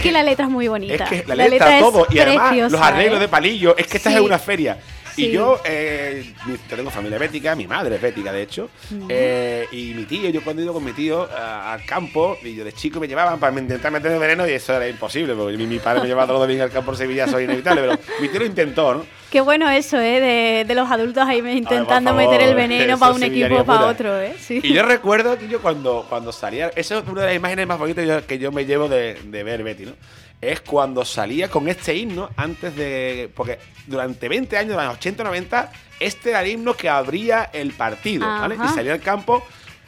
que, 0.00 0.08
Es 0.08 0.12
que 0.12 0.12
la 0.12 0.22
letra 0.22 0.44
es 0.46 0.50
muy 0.50 0.68
bonita. 0.68 1.04
Es 1.04 1.22
que 1.22 1.24
la, 1.26 1.48
letra, 1.48 1.78
todo, 1.78 2.06
y 2.10 2.18
además 2.18 2.48
preciosa, 2.48 2.76
los 2.76 2.86
arreglos 2.86 3.18
¿eh? 3.18 3.20
de 3.20 3.28
palillo, 3.28 3.76
es 3.76 3.86
que 3.86 3.96
estás 3.98 4.12
Sí. 4.12 4.18
en 4.18 4.24
una 4.24 4.38
feria. 4.38 4.78
Y 5.26 5.30
yo, 5.32 5.60
eh, 5.64 6.32
tengo 6.68 6.90
familia 6.90 7.18
bética, 7.18 7.54
mi 7.54 7.66
madre 7.66 7.96
es 7.96 8.02
bética, 8.02 8.32
de 8.32 8.42
hecho. 8.42 8.70
eh, 9.08 9.66
y 9.72 9.94
mi 9.94 10.04
tío, 10.04 10.30
yo 10.30 10.42
cuando 10.42 10.62
he 10.62 10.64
ido 10.64 10.72
con 10.74 10.84
mi 10.84 10.92
tío 10.92 11.28
a- 11.30 11.72
al 11.74 11.84
campo, 11.84 12.36
y 12.42 12.54
yo 12.54 12.64
de 12.64 12.72
chico 12.72 13.00
me 13.00 13.08
llevaban 13.08 13.38
para 13.38 13.58
intentar 13.58 13.90
meterme 13.92 14.18
veneno 14.18 14.48
y 14.48 14.52
eso 14.52 14.74
era 14.74 14.88
imposible, 14.88 15.34
porque 15.34 15.56
mi, 15.56 15.66
mi 15.66 15.78
padre 15.78 16.02
me 16.02 16.08
llevaba 16.08 16.26
todos 16.26 16.40
los 16.40 16.48
domingos 16.48 16.64
al 16.66 16.72
campo 16.72 16.92
de 16.92 16.96
Sevilla, 16.98 17.24
eso 17.24 17.38
es 17.38 17.44
inevitable, 17.44 17.82
pero 17.82 17.98
mi 18.20 18.28
tío 18.28 18.40
lo 18.40 18.46
intentó, 18.46 18.94
¿no? 18.94 19.06
Qué 19.30 19.40
bueno 19.40 19.70
eso, 19.70 19.96
¿eh? 20.00 20.20
De, 20.20 20.64
de 20.66 20.74
los 20.74 20.90
adultos 20.90 21.24
ahí 21.26 21.38
intentando 21.38 22.10
favor, 22.10 22.16
meter 22.16 22.48
el 22.48 22.54
veneno 22.56 22.98
para 22.98 23.12
un 23.14 23.22
equipo 23.22 23.60
o 23.60 23.64
para 23.64 23.86
otro, 23.86 24.20
¿eh? 24.20 24.34
Sí. 24.40 24.60
Y 24.62 24.72
yo 24.72 24.82
recuerdo 24.82 25.38
que 25.38 25.46
yo 25.48 25.60
cuando, 25.60 26.04
cuando 26.08 26.32
salía, 26.32 26.70
eso 26.74 26.98
es 26.98 27.06
una 27.08 27.20
de 27.22 27.26
las 27.28 27.36
imágenes 27.36 27.66
más 27.66 27.78
bonitas 27.78 28.24
que 28.24 28.38
yo 28.38 28.50
me 28.50 28.64
llevo 28.66 28.88
de, 28.88 29.18
de 29.24 29.42
ver 29.44 29.62
Betty, 29.62 29.86
¿no? 29.86 29.92
Es 30.40 30.60
cuando 30.60 31.04
salía 31.04 31.50
con 31.50 31.68
este 31.68 31.94
himno 31.94 32.30
antes 32.36 32.74
de. 32.74 33.30
Porque 33.34 33.58
durante 33.86 34.28
20 34.28 34.56
años, 34.56 34.82
los 34.82 34.98
80-90, 34.98 35.68
este 36.00 36.30
era 36.30 36.40
el 36.42 36.48
himno 36.48 36.74
que 36.74 36.88
abría 36.88 37.50
el 37.52 37.72
partido, 37.72 38.26
¿vale? 38.26 38.56
Y 38.56 38.68
salía 38.68 38.94
al 38.94 39.00
campo 39.00 39.42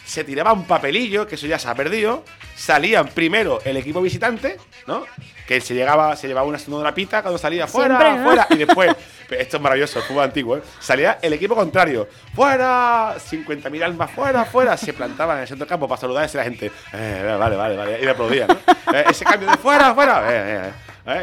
se 0.04 0.24
tiraba 0.24 0.52
un 0.52 0.64
papelillo, 0.64 1.26
que 1.26 1.36
eso 1.36 1.46
ya 1.46 1.58
se 1.58 1.68
ha 1.68 1.74
perdido. 1.74 2.24
Salían 2.56 3.08
primero 3.08 3.60
el 3.64 3.76
equipo 3.76 4.00
visitante, 4.00 4.56
¿no? 4.86 5.04
Que 5.46 5.60
se 5.60 5.74
llegaba, 5.74 6.14
se 6.16 6.28
llevaba 6.28 6.46
una 6.46 6.58
sonora 6.58 6.94
pita 6.94 7.22
cuando 7.22 7.38
salía 7.38 7.66
fuera, 7.66 7.98
Siempre, 7.98 8.18
¿no? 8.18 8.24
fuera. 8.24 8.46
Y 8.50 8.56
después, 8.56 8.94
esto 9.30 9.56
es 9.56 9.62
maravilloso, 9.62 9.98
el 9.98 10.04
fútbol 10.04 10.24
antiguo, 10.24 10.56
¿eh? 10.56 10.62
Salía 10.80 11.18
el 11.22 11.32
equipo 11.32 11.54
contrario, 11.54 12.08
fuera, 12.34 13.16
50.000 13.16 13.82
almas 13.82 14.10
fuera, 14.10 14.44
fuera. 14.44 14.76
Se 14.76 14.92
plantaban 14.92 15.36
en 15.36 15.42
el 15.42 15.48
centro 15.48 15.64
del 15.64 15.70
campo 15.70 15.88
para 15.88 16.00
saludar 16.00 16.22
a 16.24 16.26
esa 16.26 16.44
gente. 16.44 16.70
Eh, 16.92 17.36
vale, 17.38 17.56
vale, 17.56 17.76
vale. 17.76 17.98
Y 18.00 18.04
le 18.04 18.10
aplaudían, 18.10 18.48
¿no? 18.48 18.94
Eh, 18.94 19.04
ese 19.10 19.24
cambio 19.24 19.50
de 19.50 19.56
fuera, 19.56 19.94
fuera. 19.94 20.22
Eh, 20.28 20.70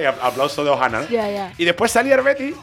y 0.02 0.06
aplauso 0.06 0.62
de 0.64 0.70
Ojana, 0.70 1.00
¿no? 1.02 1.06
Y 1.58 1.64
después 1.64 1.90
salía 1.92 2.16
el 2.16 2.22
Betis. 2.22 2.54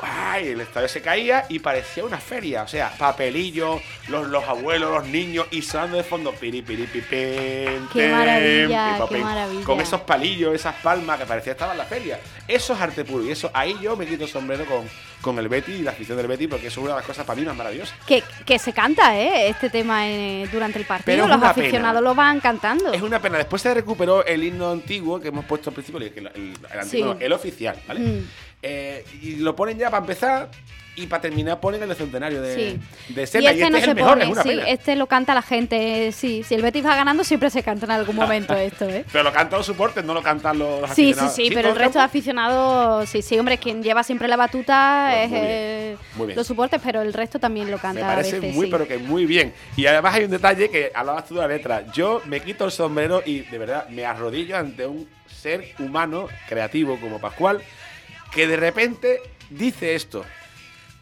Ay, 0.00 0.48
el 0.48 0.60
estadio 0.60 0.88
se 0.88 1.02
caía 1.02 1.44
y 1.48 1.58
parecía 1.58 2.04
una 2.04 2.18
feria. 2.18 2.62
O 2.62 2.68
sea, 2.68 2.90
papelillo, 2.96 3.80
los, 4.08 4.26
los 4.28 4.44
abuelos, 4.44 4.90
los 4.90 5.06
niños 5.06 5.46
y 5.50 5.62
sonando 5.62 5.96
de 5.96 6.04
fondo. 6.04 6.32
Piri, 6.32 6.62
piri, 6.62 6.86
pi, 6.86 7.02
Qué 7.02 8.08
maravilla, 8.10 9.06
qué 9.08 9.18
maravilla. 9.18 9.64
Con 9.64 9.80
esos 9.80 10.00
palillos, 10.02 10.54
esas 10.54 10.74
palmas 10.76 11.18
que 11.18 11.26
parecía 11.26 11.52
que 11.52 11.56
estaba 11.56 11.72
en 11.72 11.78
la 11.78 11.84
feria. 11.84 12.18
Eso 12.48 12.72
es 12.72 12.80
arte 12.80 13.04
puro. 13.04 13.24
Y 13.24 13.30
eso, 13.30 13.50
ahí 13.52 13.76
yo 13.80 13.96
me 13.96 14.06
quito 14.06 14.24
el 14.24 14.30
sombrero 14.30 14.64
con, 14.64 14.88
con 15.22 15.38
el 15.38 15.48
Betis 15.48 15.80
y 15.80 15.82
la 15.82 15.92
afición 15.92 16.18
del 16.18 16.26
Betis 16.26 16.48
porque 16.48 16.66
es 16.66 16.76
una 16.76 16.90
de 16.90 16.96
las 16.96 17.06
cosas 17.06 17.24
para 17.24 17.40
mí 17.40 17.46
más 17.46 17.56
maravillosas. 17.56 17.96
Que, 18.06 18.22
que 18.44 18.58
se 18.58 18.72
canta, 18.72 19.16
¿eh? 19.18 19.48
Este 19.48 19.70
tema 19.70 20.06
eh, 20.08 20.46
durante 20.52 20.78
el 20.78 20.84
partido. 20.84 21.06
Pero 21.06 21.26
Los 21.28 21.42
aficionados 21.42 22.00
pena. 22.00 22.08
lo 22.10 22.14
van 22.14 22.40
cantando. 22.40 22.92
Es 22.92 23.00
una 23.00 23.20
pena. 23.22 23.38
Después 23.38 23.62
se 23.62 23.72
recuperó 23.72 24.24
el 24.26 24.44
himno 24.44 24.70
antiguo 24.72 25.18
que 25.20 25.28
hemos 25.28 25.44
puesto 25.46 25.70
al 25.70 25.74
principio, 25.74 25.98
el, 26.00 26.12
el- 26.16 26.28
el 26.72 26.78
antiguo, 26.78 27.12
Sí. 27.12 27.18
no, 27.18 27.24
el 27.24 27.32
oficial, 27.32 27.76
¿vale? 27.88 28.00
Mm. 28.00 28.28
Eh, 28.64 29.04
y 29.22 29.36
lo 29.36 29.56
ponen 29.56 29.78
ya 29.78 29.90
para 29.90 30.00
empezar 30.02 30.48
y 30.94 31.06
para 31.06 31.22
terminar 31.22 31.58
ponen 31.58 31.82
el 31.82 31.96
centenario 31.96 32.42
de, 32.42 32.54
Sí. 32.54 33.14
de 33.14 33.22
Y 33.22 33.26
Senna. 33.26 33.50
este 33.50 33.58
Y, 33.60 33.62
este 33.62 33.70
no 33.70 33.76
es 33.78 33.84
se 33.84 33.90
el 33.90 33.96
mejor, 33.96 34.10
pone, 34.10 34.24
es 34.24 34.30
una 34.30 34.42
sí, 34.42 34.48
pena. 34.50 34.62
este 34.68 34.94
lo 34.96 35.06
canta 35.06 35.32
la 35.34 35.40
gente, 35.40 36.12
sí. 36.12 36.42
Si 36.46 36.54
el 36.54 36.60
Betis 36.60 36.84
va 36.84 36.94
ganando, 36.94 37.24
siempre 37.24 37.48
se 37.48 37.62
canta 37.62 37.86
en 37.86 37.92
algún 37.92 38.14
momento 38.14 38.52
esto, 38.56 38.84
¿eh? 38.86 39.04
Pero 39.10 39.24
lo 39.24 39.32
cantan 39.32 39.58
los 39.58 39.66
soportes, 39.66 40.04
no 40.04 40.12
lo 40.12 40.22
cantan 40.22 40.58
los, 40.58 40.80
Sí, 40.90 40.94
sí, 40.96 41.02
aficionados. 41.12 41.34
sí, 41.34 41.50
pero 41.54 41.70
el 41.70 41.76
resto 41.76 41.98
de 41.98 42.04
aficionados, 42.04 43.08
sí, 43.08 43.22
sí, 43.22 43.38
hombre, 43.38 43.56
quien 43.56 43.82
lleva 43.82 44.02
siempre 44.02 44.28
la 44.28 44.36
batuta 44.36 45.11
Es 45.12 45.30
muy 45.30 45.40
bien, 45.40 45.98
muy 46.16 46.26
bien. 46.26 46.36
los 46.36 46.46
soportes, 46.46 46.80
pero 46.84 47.02
el 47.02 47.12
resto 47.12 47.38
también 47.38 47.70
lo 47.70 47.76
Me 47.76 47.82
canta 47.82 48.06
parece 48.06 48.36
a 48.36 48.40
veces, 48.40 48.54
muy, 48.54 48.66
sí. 48.66 48.72
pero 48.72 48.86
que 48.88 48.98
muy 48.98 49.26
bien. 49.26 49.52
Y 49.76 49.86
además 49.86 50.14
hay 50.14 50.24
un 50.24 50.30
detalle 50.30 50.68
que 50.70 50.90
hablabas 50.94 51.26
tú 51.26 51.34
de 51.34 51.40
la 51.42 51.48
letra. 51.48 51.84
Yo 51.92 52.22
me 52.26 52.40
quito 52.40 52.64
el 52.64 52.72
sombrero 52.72 53.22
y 53.24 53.40
de 53.40 53.58
verdad 53.58 53.88
me 53.88 54.04
arrodillo 54.06 54.56
ante 54.56 54.86
un 54.86 55.08
ser 55.26 55.74
humano 55.78 56.28
creativo 56.48 56.98
como 57.00 57.18
Pascual 57.20 57.60
que 58.32 58.46
de 58.46 58.56
repente 58.56 59.20
dice 59.50 59.94
esto. 59.94 60.24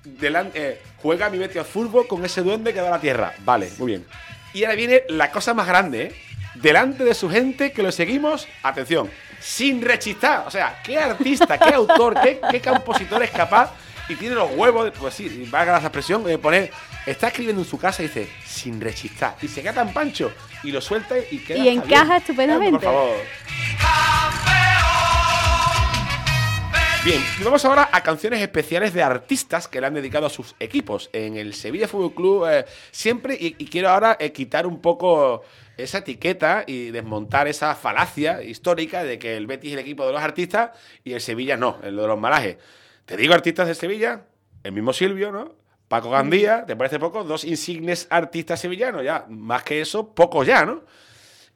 Delan- 0.04 0.50
eh, 0.54 0.80
juega 0.96 1.28
mi 1.30 1.38
Betis 1.38 1.58
al 1.58 1.64
fútbol 1.64 2.06
con 2.06 2.24
ese 2.24 2.42
duende 2.42 2.72
que 2.72 2.80
da 2.80 2.90
la 2.90 3.00
tierra. 3.00 3.34
Vale, 3.40 3.70
muy 3.78 3.88
bien. 3.92 4.06
Y 4.52 4.64
ahora 4.64 4.74
viene 4.76 5.02
la 5.08 5.30
cosa 5.30 5.54
más 5.54 5.66
grande, 5.66 6.02
¿eh? 6.04 6.12
Delante 6.54 7.04
de 7.04 7.14
su 7.14 7.30
gente 7.30 7.70
que 7.70 7.82
lo 7.82 7.92
seguimos, 7.92 8.48
atención, 8.62 9.08
sin 9.38 9.80
rechistar. 9.82 10.42
O 10.46 10.50
sea, 10.50 10.80
qué 10.82 10.98
artista, 10.98 11.56
qué 11.58 11.72
autor, 11.74 12.18
qué, 12.20 12.40
qué 12.50 12.60
compositor 12.60 13.22
es 13.22 13.30
capaz 13.30 13.72
y 14.10 14.16
tiene 14.16 14.34
los 14.34 14.50
huevos, 14.54 14.84
de- 14.84 14.92
pues 14.92 15.14
sí, 15.14 15.46
valga 15.50 15.72
la 15.72 15.78
expresión, 15.78 16.24
de 16.24 16.36
poner, 16.38 16.70
está 17.06 17.28
escribiendo 17.28 17.62
en 17.62 17.68
su 17.68 17.78
casa 17.78 18.02
y 18.02 18.08
dice, 18.08 18.28
sin 18.44 18.80
rechistar. 18.80 19.36
Y 19.40 19.48
se 19.48 19.62
queda 19.62 19.72
tan 19.74 19.92
pancho 19.92 20.32
y 20.62 20.72
lo 20.72 20.80
suelta 20.80 21.14
y 21.30 21.38
queda. 21.38 21.58
Y 21.58 21.68
encaja 21.68 22.04
bien. 22.04 22.16
estupendamente. 22.18 22.72
Por 22.80 22.82
favor. 22.82 23.16
Bien, 27.02 27.24
y 27.40 27.44
vamos 27.44 27.64
ahora 27.64 27.88
a 27.92 28.02
canciones 28.02 28.42
especiales 28.42 28.92
de 28.92 29.02
artistas 29.02 29.66
que 29.66 29.80
le 29.80 29.86
han 29.86 29.94
dedicado 29.94 30.26
a 30.26 30.30
sus 30.30 30.54
equipos. 30.60 31.08
En 31.14 31.38
el 31.38 31.54
Sevilla 31.54 31.88
Fútbol 31.88 32.12
Club 32.14 32.46
eh, 32.50 32.66
siempre, 32.90 33.34
y, 33.40 33.54
y 33.56 33.66
quiero 33.68 33.88
ahora 33.88 34.18
eh, 34.20 34.32
quitar 34.32 34.66
un 34.66 34.82
poco 34.82 35.42
esa 35.78 35.98
etiqueta 35.98 36.64
y 36.66 36.90
desmontar 36.90 37.48
esa 37.48 37.74
falacia 37.74 38.42
histórica 38.42 39.02
de 39.02 39.18
que 39.18 39.34
el 39.38 39.46
Betis 39.46 39.70
es 39.70 39.74
el 39.74 39.78
equipo 39.80 40.04
de 40.06 40.12
los 40.12 40.20
artistas 40.20 40.72
y 41.02 41.14
el 41.14 41.22
Sevilla 41.22 41.56
no, 41.56 41.78
el 41.82 41.96
de 41.96 42.06
los 42.06 42.18
malajes. 42.20 42.58
Te 43.10 43.16
digo 43.16 43.34
artistas 43.34 43.66
de 43.66 43.74
Sevilla, 43.74 44.22
el 44.62 44.70
mismo 44.70 44.92
Silvio, 44.92 45.32
¿no? 45.32 45.52
Paco 45.88 46.10
Gandía, 46.10 46.64
¿te 46.64 46.76
parece 46.76 47.00
poco? 47.00 47.24
Dos 47.24 47.44
insignes 47.44 48.06
artistas 48.08 48.60
sevillanos, 48.60 49.02
ya, 49.02 49.26
más 49.28 49.64
que 49.64 49.80
eso, 49.80 50.14
poco 50.14 50.44
ya, 50.44 50.64
¿no? 50.64 50.82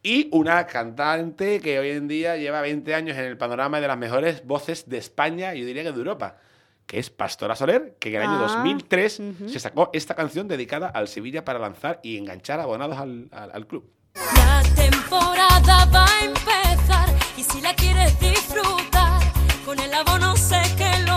Y 0.03 0.29
una 0.33 0.67
cantante 0.67 1.61
que 1.61 1.79
hoy 1.79 1.91
en 1.91 2.09
día 2.09 2.37
lleva 2.37 2.61
20 2.61 2.93
años 2.93 3.17
en 3.17 3.25
el 3.27 3.39
panorama 3.39 3.81
de 3.81 3.87
las 3.87 3.97
mejores 3.97 4.45
voces 4.45 4.89
de 4.89 4.99
España 4.99 5.55
y 5.55 5.61
yo 5.61 5.67
diría 5.67 5.85
que 5.85 5.93
de 5.93 5.99
Europa, 5.99 6.39
que 6.87 6.99
es 6.99 7.09
Pastora 7.11 7.55
Soler, 7.55 7.95
que 8.01 8.09
en 8.09 8.17
el 8.17 8.23
año 8.23 8.35
Ah, 8.39 8.49
2003 8.49 9.21
ujú. 9.21 9.49
se 9.49 9.61
sacó 9.61 9.91
esta 9.93 10.17
canción 10.17 10.49
dedicada 10.49 10.89
al 10.89 11.07
Sevilla 11.07 11.45
para 11.45 11.61
lanzar 11.61 12.01
y 12.03 12.19
enganchar 12.19 12.59
abonados 12.59 12.99
al, 12.99 13.29
al- 13.31 13.53
al 13.55 13.67
club. 13.69 13.89
La 14.17 14.61
temporada 14.75 15.85
va 15.95 16.05
a 16.05 16.25
empezar 16.25 17.09
y 17.37 17.45
si 17.45 17.61
la 17.61 17.73
quieres 17.77 18.19
disfrutar, 18.19 19.23
con 19.65 19.79
el 19.79 19.95
abono 19.95 20.37
sé 20.37 20.61
que 20.77 20.91
lo 21.07 21.14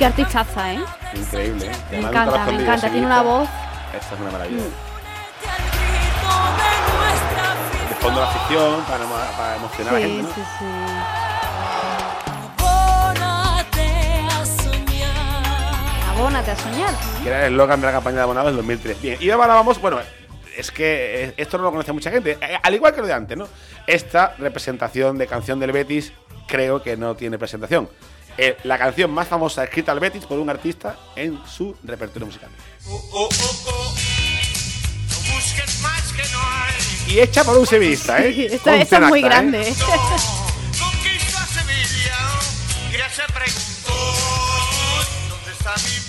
Qué 0.00 0.06
artistaza, 0.06 0.72
¿eh? 0.72 0.80
Increíble, 1.14 1.66
¿eh? 1.66 1.72
Me 1.90 1.98
encanta, 1.98 2.46
me 2.46 2.62
encanta. 2.62 2.90
Tiene 2.90 3.04
una 3.06 3.20
voz. 3.20 3.46
Esta 3.94 4.14
es 4.14 4.20
una 4.22 4.30
maravilla. 4.30 4.62
Grito 4.62 4.74
de 7.88 7.94
fondo 7.96 8.20
la 8.22 8.26
afición 8.30 8.80
para, 8.88 9.04
para 9.36 9.56
emocionar 9.56 9.94
a 9.94 9.98
la 9.98 10.04
Sí, 10.06 10.16
gente, 10.16 10.22
¿no? 10.22 10.34
sí, 10.34 10.40
sí. 10.58 10.64
Abónate 12.80 14.26
a 14.30 14.46
soñar. 14.46 16.16
Abónate 16.16 16.50
a 16.50 16.56
soñar. 16.56 16.94
que 17.22 17.28
era 17.28 17.46
el 17.46 17.52
eslogan 17.52 17.80
de 17.82 17.86
la 17.86 17.92
campaña 17.92 18.16
de 18.16 18.22
abonados 18.22 18.48
del 18.48 18.56
2003. 18.56 19.02
Bien, 19.02 19.18
y 19.20 19.28
ahora 19.30 19.48
vamos, 19.48 19.78
bueno, 19.82 19.98
es 20.56 20.70
que 20.70 21.24
eh, 21.24 21.34
esto 21.36 21.58
no 21.58 21.64
lo 21.64 21.72
conoce 21.72 21.92
mucha 21.92 22.10
gente, 22.10 22.38
eh, 22.40 22.58
al 22.62 22.74
igual 22.74 22.94
que 22.94 23.02
lo 23.02 23.06
de 23.06 23.12
antes, 23.12 23.36
¿no? 23.36 23.46
Esta 23.86 24.34
representación 24.38 25.18
de 25.18 25.26
canción 25.26 25.60
del 25.60 25.72
Betis 25.72 26.14
creo 26.46 26.82
que 26.82 26.96
no 26.96 27.16
tiene 27.16 27.38
presentación. 27.38 27.86
Eh, 28.42 28.56
la 28.64 28.78
canción 28.78 29.10
más 29.10 29.28
famosa 29.28 29.64
escrita 29.64 29.92
al 29.92 30.00
Betis 30.00 30.24
por 30.24 30.38
un 30.38 30.48
artista 30.48 30.96
en 31.14 31.38
su 31.46 31.76
repertorio 31.84 32.24
musical. 32.24 32.48
Oh, 32.88 32.94
oh, 33.12 33.28
oh, 33.28 33.62
oh. 33.66 33.94
No 35.10 35.34
busques 35.34 35.80
más 35.82 36.02
que 36.14 36.22
no 36.32 36.38
hay. 36.40 37.12
Y 37.14 37.20
hecha 37.20 37.44
por 37.44 37.58
un 37.58 37.66
sevillista, 37.66 38.24
¿eh? 38.24 38.48
Sí, 38.50 38.58
Con 38.60 38.74
esto 38.76 38.96
es 38.96 39.02
muy 39.02 39.18
¿eh? 39.20 39.22
grande. 39.24 39.58
No, 39.78 39.86
conquistó 39.86 41.36
a 41.38 41.46
Sevilla. 41.48 42.16
Y 42.90 42.96
ya 42.96 43.10
se 43.10 43.22
preguntó: 43.30 43.94
¿Dónde 45.28 45.52
está 45.52 45.74
mi 45.76 46.00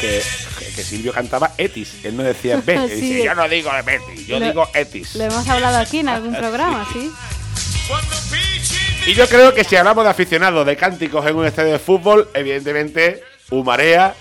Que, 0.00 0.82
Silvio 0.82 1.12
cantaba 1.12 1.52
Etis, 1.58 1.92
él 2.04 2.16
no 2.16 2.22
decía 2.22 2.56
Betis, 2.64 2.90
Sí. 2.98 3.00
dice, 3.02 3.24
yo 3.24 3.34
no 3.34 3.46
digo 3.50 3.70
Betis, 3.84 4.26
yo 4.26 4.38
Lo- 4.38 4.46
digo 4.46 4.66
Etis. 4.72 5.14
Lo 5.16 5.24
hemos 5.24 5.46
hablado 5.46 5.76
aquí 5.76 5.98
en 5.98 6.08
algún 6.08 6.34
programa, 6.34 6.88
sí. 6.90 7.12
Y 9.06 9.14
yo 9.14 9.26
creo 9.28 9.52
que 9.54 9.64
si 9.64 9.76
hablamos 9.76 10.04
de 10.04 10.10
aficionados 10.10 10.64
de 10.66 10.76
cánticos 10.76 11.26
en 11.26 11.36
un 11.36 11.46
estadio 11.46 11.72
de 11.72 11.78
fútbol, 11.78 12.28
evidentemente 12.34 13.22
humarea 13.50 14.14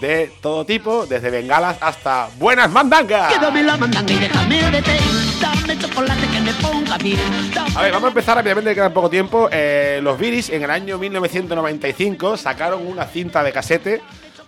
de 0.00 0.30
todo 0.40 0.64
tipo, 0.64 1.06
desde 1.06 1.30
bengalas 1.30 1.76
hasta 1.80 2.28
buenas 2.38 2.70
mandangas. 2.70 3.38
Dame 3.40 3.62
la 3.62 3.76
mandanga 3.76 4.12
y 4.12 4.18
déjame 4.18 4.70
de 4.70 4.82
té. 4.82 4.98
Dame 5.40 5.78
chocolate 5.78 6.26
que 6.28 6.40
me 6.40 6.52
ponga 6.54 6.96
bien. 6.98 7.18
Dame 7.54 7.72
A 7.76 7.82
ver, 7.82 7.92
vamos 7.92 8.06
a 8.06 8.08
empezar 8.08 8.36
rápidamente, 8.36 8.70
que 8.70 8.74
queda 8.76 8.94
poco 8.94 9.10
tiempo. 9.10 9.48
Eh, 9.50 10.00
los 10.02 10.18
Viris 10.18 10.48
en 10.50 10.62
el 10.62 10.70
año 10.70 10.98
1995 10.98 12.36
sacaron 12.36 12.86
una 12.86 13.04
cinta 13.06 13.42
de 13.42 13.52
casete 13.52 14.00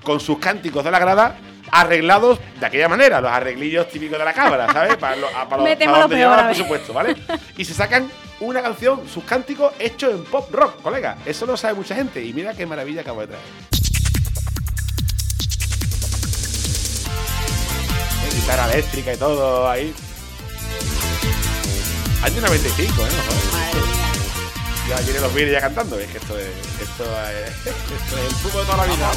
con 0.05 0.21
sus 0.21 0.39
cánticos 0.39 0.85
de 0.85 0.91
la 0.91 0.99
grada 0.99 1.37
arreglados 1.73 2.39
de 2.59 2.67
aquella 2.67 2.89
manera, 2.89 3.21
los 3.21 3.31
arreglillos 3.31 3.89
típicos 3.89 4.19
de 4.19 4.25
la 4.25 4.33
cámara, 4.33 4.73
¿sabes? 4.73 4.97
Para, 4.97 5.17
lo, 5.17 5.29
a- 5.29 5.49
para, 5.49 5.59
lo- 5.59 5.65
Metemos 5.69 5.93
para 5.93 6.03
donde 6.03 6.17
peor, 6.17 6.29
llevaba 6.31 6.43
a 6.47 6.51
el 6.51 6.55
presupuesto, 6.57 6.93
¿vale? 6.93 7.17
Y 7.57 7.65
se 7.65 7.75
sacan 7.75 8.11
una 8.41 8.63
canción, 8.63 9.07
sus 9.09 9.25
cánticos 9.25 9.73
hechos 9.79 10.13
en 10.13 10.25
pop 10.25 10.51
rock, 10.53 10.81
colega. 10.83 11.19
Eso 11.27 11.47
lo 11.47 11.57
sabe 11.57 11.75
mucha 11.75 11.95
gente 11.95 12.25
y 12.25 12.33
mira 12.33 12.55
qué 12.55 12.67
maravilla 12.67 13.03
acabo 13.03 13.21
de 13.21 13.29
traer. 13.29 13.43
Guitarra 18.35 18.73
eléctrica 18.73 19.13
y 19.13 19.17
todo 19.17 19.69
ahí. 19.69 19.95
Año 22.23 22.41
95, 22.41 23.03
¿eh? 23.03 23.09
No. 23.75 24.01
Ya 24.89 25.01
vienen 25.03 25.23
los 25.23 25.35
vídeos 25.35 25.53
ya 25.53 25.61
cantando. 25.61 25.99
Es 25.99 26.11
que 26.11 26.19
esto 26.19 26.39
es, 26.39 26.49
esto 26.81 27.05
es, 27.05 27.67
esto 27.67 28.19
es 28.19 28.25
el 28.25 28.35
fútbol 28.37 28.67
de 28.67 28.73
toda 28.73 28.87
la 28.87 28.93
vida. 28.93 29.11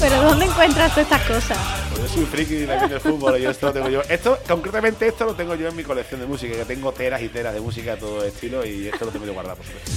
Pero 0.00 0.22
¿dónde 0.22 0.46
encuentras 0.46 0.96
estas 0.96 1.22
cosas? 1.22 1.58
Pues 1.90 2.02
yo 2.02 2.08
soy 2.08 2.22
un 2.22 2.28
friki 2.28 2.66
también 2.66 2.90
del 2.90 3.00
fútbol 3.00 3.40
y 3.40 3.46
esto 3.46 3.66
lo 3.66 3.72
tengo 3.72 3.88
yo. 3.88 4.02
Esto, 4.08 4.38
concretamente 4.46 5.08
esto 5.08 5.24
lo 5.24 5.34
tengo 5.34 5.54
yo 5.54 5.68
en 5.68 5.76
mi 5.76 5.82
colección 5.82 6.20
de 6.20 6.26
música, 6.26 6.56
que 6.56 6.64
tengo 6.64 6.92
teras 6.92 7.20
y 7.20 7.28
teras 7.28 7.52
de 7.52 7.60
música 7.60 7.94
de 7.96 8.00
todo 8.00 8.24
estilo 8.24 8.64
y 8.64 8.88
esto 8.88 9.04
lo 9.04 9.10
tengo 9.10 9.26
yo 9.26 9.34
guardado, 9.34 9.56
por 9.56 9.66
supuesto. 9.66 9.90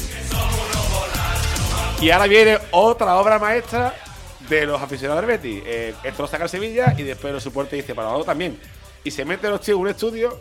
Y 2.02 2.10
ahora 2.10 2.28
viene 2.28 2.58
otra 2.72 3.16
obra 3.16 3.38
maestra 3.38 3.94
de 4.50 4.66
los 4.66 4.82
aficionados 4.82 5.26
del 5.26 5.38
Betis. 5.38 5.64
Eh, 5.66 5.94
esto 6.04 6.24
lo 6.24 6.28
saca 6.28 6.46
el 6.46 6.50
Sevilla 6.50 6.96
y 6.98 7.04
después 7.04 7.32
lo 7.32 7.40
soporte 7.40 7.76
dice 7.76 7.94
para 7.94 8.08
nosotros 8.08 8.26
también. 8.26 8.60
Y 9.04 9.12
se 9.12 9.24
meten 9.24 9.52
los 9.52 9.62
tíos 9.62 9.76
en 9.76 9.82
un 9.82 9.88
estudio 9.88 10.40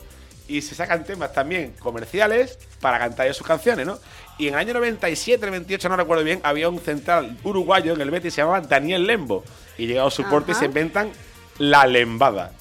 y 0.51 0.63
se 0.63 0.75
sacan 0.75 1.05
temas 1.05 1.33
también 1.33 1.75
comerciales 1.79 2.59
para 2.81 2.99
cantar 2.99 3.27
ellos 3.27 3.37
sus 3.37 3.47
canciones, 3.47 3.87
¿no? 3.87 3.99
Y 4.37 4.49
en 4.49 4.55
el 4.55 4.61
año 4.61 4.75
97, 4.75 5.47
98, 5.47 5.89
no 5.89 5.97
recuerdo 5.97 6.25
bien, 6.25 6.41
había 6.43 6.69
un 6.69 6.81
central 6.81 7.39
uruguayo 7.45 7.95
en 7.95 8.01
el 8.01 8.11
Betis, 8.11 8.35
se 8.35 8.41
llamaba 8.41 8.61
Daniel 8.61 9.07
Lembo. 9.07 9.45
Y 9.79 9.87
llegado 9.87 10.11
su 10.11 10.25
porte 10.25 10.53
y 10.53 10.55
se 10.57 10.65
inventan 10.65 11.13
la 11.59 11.87
lembada. 11.87 12.53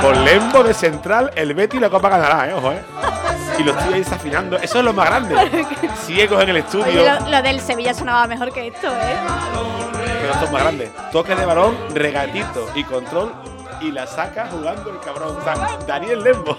Con 0.00 0.24
Lembo 0.24 0.62
de 0.62 0.74
central, 0.74 1.32
el 1.34 1.54
Betis 1.54 1.80
la 1.80 1.90
Copa 1.90 2.08
ganará, 2.08 2.48
¿eh? 2.48 2.54
Ojo, 2.54 2.72
¿eh? 2.72 2.82
Y 3.62 3.64
tíos 3.64 3.76
ahí 3.76 3.98
desafinando. 4.00 4.56
Eso 4.56 4.78
es 4.78 4.84
lo 4.84 4.92
más 4.92 5.08
grande. 5.08 5.34
Ciegos 6.06 6.42
en 6.42 6.48
el 6.48 6.56
estudio. 6.58 6.86
Oye, 6.86 7.20
lo, 7.20 7.30
lo 7.30 7.42
del 7.42 7.60
Sevilla 7.60 7.94
sonaba 7.94 8.26
mejor 8.26 8.52
que 8.52 8.68
esto, 8.68 8.88
¿eh? 8.88 9.16
Pero 9.92 10.32
esto 10.32 10.44
es 10.44 10.52
más 10.52 10.62
grande. 10.62 10.92
Toque 11.10 11.34
de 11.34 11.44
balón, 11.44 11.76
regatito 11.94 12.68
y 12.74 12.84
control. 12.84 13.32
Y 13.80 13.90
la 13.90 14.06
saca 14.06 14.48
jugando 14.50 14.90
el 14.90 15.00
cabrón. 15.00 15.36
O 15.36 15.44
sea, 15.44 15.78
Daniel 15.86 16.22
Lembo. 16.22 16.56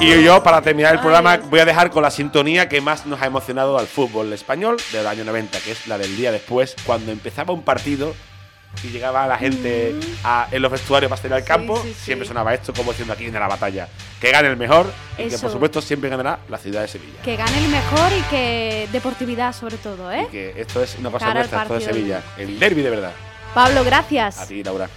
Y 0.00 0.22
yo, 0.22 0.42
para 0.42 0.60
terminar 0.60 0.94
el 0.94 1.00
programa, 1.00 1.38
voy 1.48 1.60
a 1.60 1.64
dejar 1.64 1.90
con 1.90 2.02
la 2.02 2.10
sintonía 2.10 2.68
que 2.68 2.80
más 2.80 3.06
nos 3.06 3.22
ha 3.22 3.26
emocionado 3.26 3.78
al 3.78 3.86
fútbol 3.86 4.32
español 4.32 4.76
del 4.92 5.06
año 5.06 5.24
90, 5.24 5.58
que 5.60 5.72
es 5.72 5.86
la 5.86 5.98
del 5.98 6.16
día 6.16 6.30
después, 6.32 6.76
cuando 6.84 7.10
empezaba 7.12 7.54
un 7.54 7.62
partido 7.62 8.14
y 8.82 8.88
llegaba 8.88 9.26
la 9.26 9.38
gente 9.38 9.94
a- 10.24 10.48
en 10.50 10.60
los 10.62 10.70
vestuarios 10.70 11.08
para 11.10 11.20
salir 11.22 11.34
al 11.34 11.44
campo, 11.44 11.76
Mm. 11.76 11.82
sí, 11.82 11.94
sí. 11.94 12.04
siempre 12.04 12.26
sonaba 12.26 12.52
esto 12.54 12.72
como 12.72 12.90
diciendo 12.92 13.14
aquí 13.14 13.26
en 13.26 13.34
la 13.34 13.48
batalla. 13.48 13.88
Que 14.20 14.30
gane 14.30 14.48
el 14.48 14.56
mejor 14.56 14.90
y 15.18 15.28
que 15.28 15.38
por 15.38 15.50
supuesto 15.50 15.80
siempre 15.82 16.08
ganará 16.10 16.38
la 16.48 16.58
ciudad 16.58 16.80
de 16.82 16.88
Sevilla. 16.88 17.20
Que 17.22 17.36
gane 17.36 17.58
el 17.58 17.68
mejor 17.68 18.12
y 18.12 18.22
que 18.30 18.88
deportividad 18.92 19.52
sobre 19.54 19.76
todo, 19.76 20.10
¿eh? 20.12 20.26
Y 20.28 20.30
que 20.32 20.54
esto 20.56 20.82
es 20.82 20.96
una 20.98 21.10
cosa 21.10 21.32
nuestra, 21.34 21.62
esto 21.62 21.74
de. 21.74 21.80
Sevilla. 21.80 22.22
El 22.38 22.58
derby 22.58 22.82
de 22.82 22.90
verdad. 22.90 23.12
Pablo, 23.54 23.84
gracias. 23.84 24.38
A 24.38 24.46
ti, 24.46 24.64
Laura. 24.64 24.88